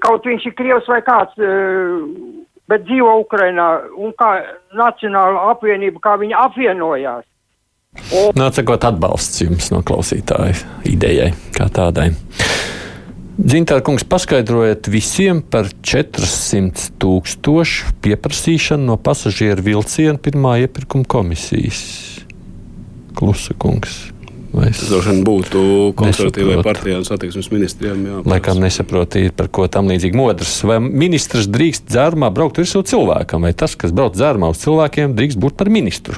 kaut 0.02 0.26
viņš 0.26 0.48
ir 0.50 0.56
Krievs 0.58 0.88
vai 0.90 1.02
kāds. 1.06 1.36
Uh, 1.38 2.44
bet 2.70 2.84
dzīvo 2.86 3.14
Ukrainā 3.22 3.68
un 3.94 4.14
kā 4.18 4.30
Nacionāla 4.76 5.50
apvienība, 5.52 6.02
kā 6.02 6.16
viņi 6.20 6.36
apvienojās. 6.38 7.26
Nācakot 8.36 8.84
atbalsts 8.84 9.40
jums 9.40 9.70
no 9.72 9.80
klausītāja 9.86 10.58
idejai 10.88 11.30
kā 11.56 11.70
tādai. 11.72 12.10
Dzintara 13.36 13.84
kungs, 13.84 14.04
paskaidrojiet 14.08 14.88
visiem 14.88 15.42
par 15.44 15.68
400 15.84 16.96
tūkstošu 17.00 17.92
pieprasīšanu 18.04 18.88
no 18.90 18.96
pasažieru 18.96 19.64
vilciena 19.64 20.20
pirmā 20.20 20.56
iepirkuma 20.64 21.04
komisijas. 21.08 21.82
Klusa 23.16 23.56
kungs. 23.60 24.15
Es 24.64 24.78
Tas 24.80 24.88
droši 24.88 25.10
vien 25.12 25.24
būtu 25.26 25.62
konservatīvai 25.98 26.54
nesaprotu? 26.56 26.68
partijai 26.68 26.98
un 27.00 27.04
satiksmes 27.04 27.50
ministrijam. 27.52 28.04
Jā, 28.06 28.20
Laikam 28.24 28.60
nesaprotīja, 28.62 29.34
par 29.36 29.50
ko 29.52 29.66
tam 29.68 29.90
līdzīgi 29.92 30.16
modrs. 30.16 30.54
Vai 30.64 30.78
ministrs 30.80 31.50
drīkst 31.52 31.90
dzērumā 31.90 32.30
braukt 32.32 32.56
virsū 32.62 32.80
cilvēkam, 32.88 33.44
vai 33.44 33.52
tas, 33.52 33.76
kas 33.76 33.92
brauc 33.92 34.16
dzērumā 34.16 34.48
uz 34.54 34.62
cilvēkiem, 34.64 35.12
drīkst 35.18 35.42
būt 35.42 35.58
par 35.60 35.68
ministru? 35.68 36.16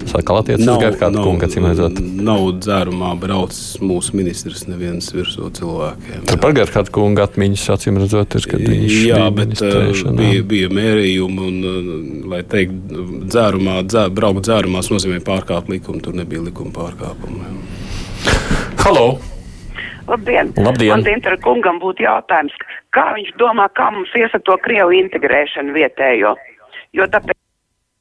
Tas 0.00 0.14
atkal 0.18 0.40
attiecas 0.40 0.64
uz 0.64 0.80
Gerhārdu 0.82 1.22
kungu, 1.24 1.46
acīm 1.46 1.66
redzot. 1.68 2.00
Nav 2.00 2.46
dzērumā 2.64 3.10
braucis 3.20 3.78
mūsu 3.84 4.16
ministrs 4.18 4.66
neviens 4.70 5.10
virsū 5.14 5.50
cilvēkiem. 5.58 6.26
Tur 6.30 6.40
par 6.42 6.54
Gerhārdu 6.56 6.94
kungu 6.96 7.24
atmiņas, 7.24 7.66
acīm 7.76 8.00
redzot, 8.02 8.36
ir, 8.38 8.48
kad 8.50 8.64
viņš 8.64 8.98
Jā, 9.06 9.18
bija 9.20 9.30
bet 9.38 9.54
ministrēšanā. 9.54 10.16
bija, 10.20 10.44
bija 10.54 10.70
mērījumi, 10.80 11.48
un, 11.50 11.58
uh, 11.64 12.30
lai 12.34 12.42
teikt, 12.50 12.78
dzērumā, 13.30 13.80
dzē, 13.90 14.06
braukt 14.16 14.46
dzērumā, 14.48 14.82
tas 14.84 14.92
nozīmē 14.94 15.20
pārkāpt 15.26 15.72
likumu. 15.72 16.02
Tur 16.04 16.16
nebija 16.18 16.44
likuma 16.48 16.72
pārkāpuma. 16.76 17.52
Halo! 18.84 19.18
Labdien! 20.10 20.50
Labdien. 20.58 20.90
Man 20.90 21.04
Dintra 21.06 21.36
kungam 21.44 21.78
būtu 21.82 22.02
jautājums, 22.02 22.54
kā 22.96 23.10
viņš 23.14 23.34
domā, 23.38 23.68
kā 23.78 23.90
mums 23.94 24.10
ies 24.18 24.32
ar 24.34 24.42
to 24.48 24.56
Krievu 24.64 24.96
integrēšanu 24.98 25.76
vietējo? 25.76 26.34
Jo 26.96 27.06
tāpēc 27.12 27.36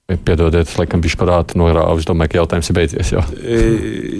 Piedodiet, 0.09 0.65
es 0.65 0.77
laikam 0.79 1.03
viņš 1.05 1.15
parāda 1.21 1.53
norāvu. 1.59 1.99
Es 2.01 2.07
domāju, 2.09 2.31
ka 2.33 2.39
jautājums 2.39 2.69
ir 2.71 2.75
beidzies 2.79 3.11
jau. 3.13 3.21
E, 3.45 3.59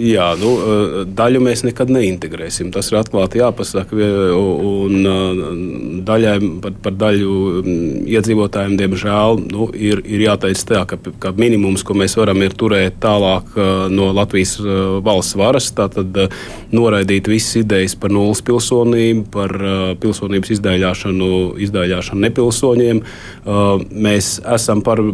Jā, 0.10 0.28
nu, 0.40 0.52
e, 0.62 1.06
daļu 1.18 1.40
mēs 1.44 1.64
nekad 1.66 1.90
neintegrēsim. 1.92 2.70
Tas 2.74 2.92
ir 2.92 3.00
atklāti 3.02 3.42
jāpasaka. 3.42 3.96
vie- 3.98 4.36
Un 4.40 5.06
e, 5.06 6.02
daļai, 6.06 6.36
par, 6.62 6.72
par 6.84 6.94
daļu 6.94 7.34
iedzīvotājiem, 8.10 8.76
diemžēl, 8.80 9.40
nu, 9.52 9.70
ir, 9.74 10.02
ir 10.06 10.24
jāteic 10.28 10.62
tā, 10.70 10.84
ka, 10.90 10.98
ka 11.20 11.32
minimums, 11.38 11.84
ko 11.86 11.94
mēs 11.98 12.16
varam, 12.20 12.42
ir 12.46 12.54
turēt 12.58 13.00
tālāk 13.04 13.50
e, 13.58 13.68
no 13.94 14.12
Latvijas 14.16 14.56
e, 14.62 14.78
valsts 15.06 15.38
varas. 15.40 15.72
Tātad 15.76 16.16
e, 16.22 16.28
noraidīt 16.76 17.28
visas 17.32 17.60
idejas 17.64 17.96
par 18.00 18.14
nulles 18.14 18.42
pilsonību, 18.46 19.26
par 19.34 19.56
e, 19.58 19.76
pilsonības 20.02 20.54
izdēļāšanu, 20.58 21.32
izdēļāšanu 21.66 22.26
nepilsoņiem. 22.28 23.02
E, 23.02 23.60
Mēs 24.00 24.38
esam 24.56 24.82
par 24.86 25.02
e, 25.02 25.10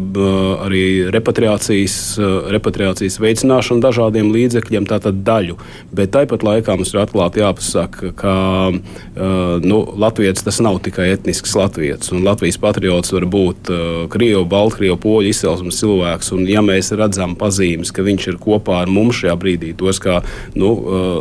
arī 0.66 0.84
repatriācijas, 1.14 1.96
eh, 2.18 2.50
repatriācijas 2.56 3.20
veicināšanu 3.22 3.84
dažādiem 3.84 4.32
līdzekļiem, 4.34 4.88
tātad 4.90 5.22
daļu. 5.26 5.58
Bet 5.96 6.12
tāpat 6.16 6.44
laikā 6.46 6.76
mums 6.78 6.94
ir 6.94 7.02
atklāti 7.04 7.42
jāpasaka, 7.42 8.12
ka 8.16 8.36
uh, 8.74 9.60
nu, 9.62 9.78
Latvijas 9.98 10.44
tas 10.44 10.60
nav 10.64 10.80
tikai 10.84 11.12
etnisks 11.14 11.56
latviečs. 11.56 12.12
Latvijas 12.12 12.58
patriots 12.62 13.14
var 13.14 13.26
būt 13.30 13.72
uh, 13.72 14.08
Krievu, 14.12 14.46
Baltkrievu, 14.50 14.98
Poļu 15.02 15.32
izcelsmes 15.32 15.80
cilvēks. 15.82 16.32
Un, 16.36 16.46
ja 16.50 16.64
mēs 16.66 16.92
redzam 16.96 17.36
pazīmes, 17.40 17.94
ka 17.96 18.06
viņš 18.06 18.28
ir 18.32 18.40
kopā 18.42 18.82
ar 18.84 18.92
mums 18.92 19.22
šajā 19.22 19.36
brīdī, 19.40 19.74
tos 19.78 20.02
kā 20.04 20.22
nu, 20.56 20.72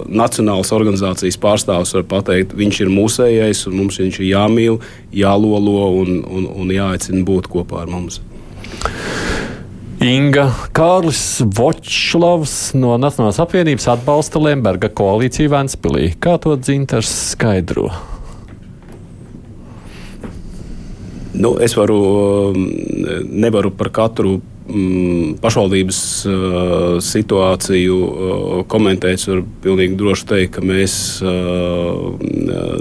nacionālas 0.09 0.73
organizācijas 0.75 1.39
pārstāvis 1.41 1.95
var 1.99 2.07
pateikt, 2.11 2.55
viņš 2.59 2.83
ir 2.85 2.93
mūsējais 2.95 3.67
un 3.71 3.79
mums 3.83 4.01
viņš 4.03 4.21
ir 4.21 4.31
jāmīl, 4.33 4.79
jālolo 5.15 5.91
un, 6.03 6.23
un, 6.25 6.49
un 6.65 6.75
jāaicina 6.75 7.25
būt 7.27 7.51
kopā 7.53 7.85
ar 7.85 7.93
mums. 7.93 8.21
Inga 10.05 10.51
Kārlis 10.77 11.38
Vočslavs 11.57 12.75
no 12.77 12.99
Nacionālās 13.01 13.38
apvienības 13.40 13.87
atbalsta 13.88 14.43
Lemberga 14.43 14.90
koalīciju 14.93 15.49
Ventspilī. 15.49 16.11
Kā 16.21 16.35
to 16.45 16.59
dzintars 16.61 17.09
skaidro? 17.31 17.87
Nu, 21.33 21.55
es 21.57 21.73
varu, 21.79 21.97
um, 22.53 22.67
nevaru 23.33 23.73
par 23.73 23.88
katru 23.97 24.43
mm, 24.68 25.37
pašvaldības 25.42 25.98
uh, 26.29 26.35
situāciju 27.05 27.96
uh, 28.05 28.55
komentēt. 28.70 29.18
Es 29.18 29.29
varu 29.31 29.44
pilnīgi 29.64 29.98
droši 30.00 30.29
teikt, 30.31 30.53
ka 30.57 30.64
mēs 30.66 30.94
uh, 31.24 32.14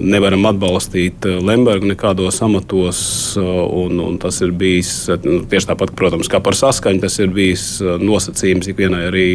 nevaram 0.03 0.47
atbalstīt 0.49 1.25
Lembergu 1.25 1.89
nekādos 1.91 2.41
amatos. 2.45 3.01
Un, 3.37 3.99
un 4.03 4.19
tas 4.21 4.39
ir 4.45 4.53
bijis 4.57 4.93
nu, 5.23 5.41
tieši 5.49 5.71
tāpat, 5.71 5.93
protams, 5.97 6.29
kā 6.31 6.41
par 6.43 6.57
saskaņu. 6.57 7.03
Tas 7.03 7.19
ir 7.19 7.33
bijis 7.33 7.65
nosacījums 7.81 8.69
ikvienai 8.71 9.07
arī 9.09 9.27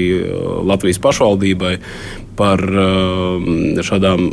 Latvijas 0.69 1.01
pašvaldībai. 1.05 1.77
Par 2.39 2.63
uh, 2.63 3.83
šādām 3.85 4.29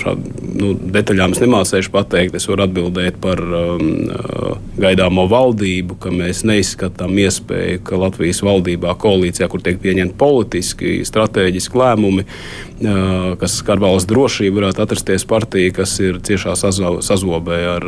šād, 0.00 0.24
nu, 0.56 0.72
detaļām 0.94 1.34
es 1.36 1.42
nemācīšu 1.42 1.92
pateikt. 1.92 2.36
Es 2.38 2.48
varu 2.48 2.64
atbildēt 2.66 3.18
par 3.22 3.42
uh, 3.42 4.56
gaidāmo 4.80 5.26
valdību, 5.30 5.98
ka 6.02 6.12
mēs 6.14 6.42
neizskatām 6.48 7.18
iespēju, 7.22 7.82
ka 7.86 8.00
Latvijas 8.00 8.42
valdībā, 8.46 8.96
koalīcijā, 9.02 9.48
kur 9.52 9.64
tiek 9.64 9.80
pieņemti 9.82 10.18
politiski, 10.18 10.94
strateģiski 11.08 11.82
lēmumi, 11.82 12.26
kas 13.40 13.56
skar 13.60 13.80
valsts 13.82 14.08
drošību, 14.10 14.58
varētu 14.60 14.82
atrasties 14.84 15.24
partija, 15.28 15.72
kas 15.76 15.94
ir 16.02 16.18
ciešā 16.24 16.54
sazobē 16.58 17.58
ar, 17.76 17.86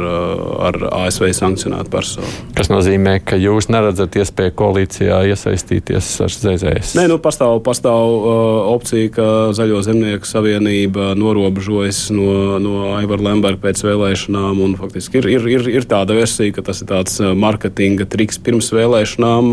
ar 0.69 0.79
ASV 1.05 1.31
sankcionētu 1.37 1.93
personu. 1.93 2.31
Tas 2.57 2.71
nozīmē, 2.73 3.19
ka 3.27 3.39
jūs 3.41 3.69
neredzat 3.73 4.17
iespēju 4.21 4.55
koalīcijā 4.59 5.21
iesaistīties 5.33 6.11
ar 6.25 6.33
ZZS? 6.35 6.95
Nē, 6.99 7.07
nu, 7.11 7.19
pastāv, 7.23 7.59
pastāv 7.67 8.15
uh, 8.15 8.71
opcija, 8.75 9.11
ka 9.15 9.29
Zaļo 9.57 9.83
zemnieku 9.87 10.29
savienība 10.29 11.13
norobežojas 11.19 12.07
no, 12.15 12.59
no 12.63 12.95
Aivara 12.99 13.31
Lemberga 13.31 13.63
pēc 13.69 13.85
vēlēšanām. 13.87 14.63
Un, 14.65 14.77
faktiski 14.81 15.21
ir, 15.21 15.31
ir, 15.37 15.49
ir, 15.57 15.69
ir 15.81 15.89
tāda 15.91 16.17
versija, 16.17 16.55
ka 16.57 16.67
tas 16.71 16.83
ir 16.85 16.91
tāds 16.91 17.19
marketinga 17.21 18.07
triks 18.11 18.41
pirms 18.43 18.71
vēlēšanām. 18.75 19.51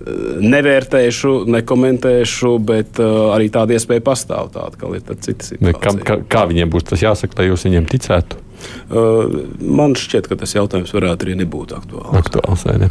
Nevērtēšu, 0.00 1.32
nekomentēšu, 1.52 2.52
bet 2.64 3.00
uh, 3.02 3.32
arī 3.34 3.50
tāda 3.52 3.76
iespēja 3.76 4.04
pastāv. 4.04 4.52
Tāda, 4.54 4.78
ka 4.80 4.92
ir 4.96 5.04
cita 5.04 5.44
situācija. 5.44 5.80
Kā, 5.80 5.96
kā, 6.06 6.20
kā 6.24 6.46
viņiem 6.48 6.70
būs 6.72 6.88
tas 6.88 7.04
jāsaka, 7.04 7.40
lai 7.40 7.50
jūs 7.50 7.66
viņiem 7.68 7.88
ticētu? 7.90 8.46
Uh, 8.90 9.46
man 9.60 9.94
šķiet, 9.96 10.26
ka 10.28 10.36
tas 10.40 10.52
jautājums 10.56 10.92
varētu 10.92 11.26
arī 11.26 11.36
nebūt 11.40 11.72
aktuāls. 11.76 12.10
aktuāls 12.20 12.64
ne? 12.68 12.90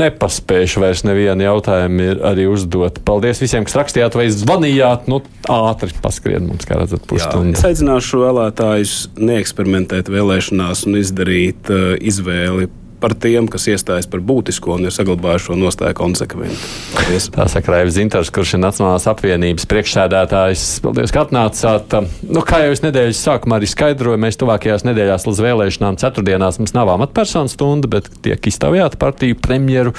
Nepaspējuši 0.00 0.82
vairs 0.82 1.04
nevienu 1.04 1.44
jautājumu 1.44 2.08
arī 2.26 2.46
uzdot. 2.50 3.02
Paldies 3.06 3.42
visiem, 3.42 3.66
kas 3.68 3.76
rakstījāt 3.78 4.16
vai 4.18 4.26
zvanījāt. 4.32 5.06
Nu, 5.12 5.20
ātri 5.52 5.94
paskrien 6.02 6.48
mums, 6.48 6.66
kā 6.68 6.80
redzat, 6.80 7.04
pusstundu. 7.10 7.54
Es 7.58 7.66
aicināšu 7.68 8.24
vēlētājus 8.24 8.96
neeksperimentēt 9.20 10.10
vēlēšanās 10.12 10.86
un 10.88 11.00
izdarīt 11.02 11.70
uh, 11.74 11.94
izvēli 12.00 12.70
par 13.00 13.14
tiem, 13.18 13.48
kas 13.50 13.66
iestājas 13.72 14.08
par 14.10 14.22
būtisko 14.24 14.76
un 14.76 14.88
ir 14.88 14.94
saglabājuši 14.94 15.48
šo 15.48 15.56
nostāju 15.58 15.96
konsekventi. 15.98 16.58
Paldies. 16.94 17.28
Tā 17.34 17.46
saka 17.50 17.74
Raivs 17.74 17.96
Zintars, 17.96 18.30
kurš 18.34 18.54
ir 18.56 18.62
Nacionālās 18.62 19.08
apvienības 19.10 19.66
priekšsēdētājs. 19.70 20.66
Paldies, 20.84 21.14
ka 21.14 21.24
atnācāt. 21.24 21.96
Nu, 22.28 22.44
kā 22.46 22.62
jau 22.64 22.74
es 22.74 22.84
nedēļas 22.84 23.24
sākumā 23.26 23.60
arī 23.60 23.70
skaidroju, 23.70 24.20
mēs 24.20 24.38
tuvākajās 24.40 24.86
nedēļās 24.88 25.26
līdz 25.28 25.42
vēlēšanām 25.46 25.98
ceturtdienās 26.02 26.60
mums 26.60 26.76
nav 26.76 26.92
amatpersonu 26.94 27.52
stunda, 27.52 27.90
bet 27.90 28.12
tiek 28.24 28.50
izstāvjāta 28.52 29.00
partiju 29.00 29.40
premjeru 29.40 29.96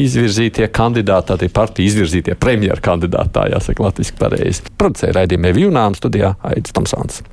izvirzītie 0.00 0.70
kandidāti, 0.74 1.32
tātad 1.32 1.54
partiju 1.54 1.90
izvirzītie 1.90 2.38
premjeru 2.38 2.84
kandidāti, 2.84 3.34
tā 3.36 3.48
jāsaka 3.52 3.88
latviski 3.88 4.20
pareizi. 4.20 4.66
Producēja 4.78 5.20
raidījumie 5.20 5.54
Vīnām 5.58 5.98
studijā 5.98 6.36
Aidis 6.46 6.74
Tomsons. 6.76 7.24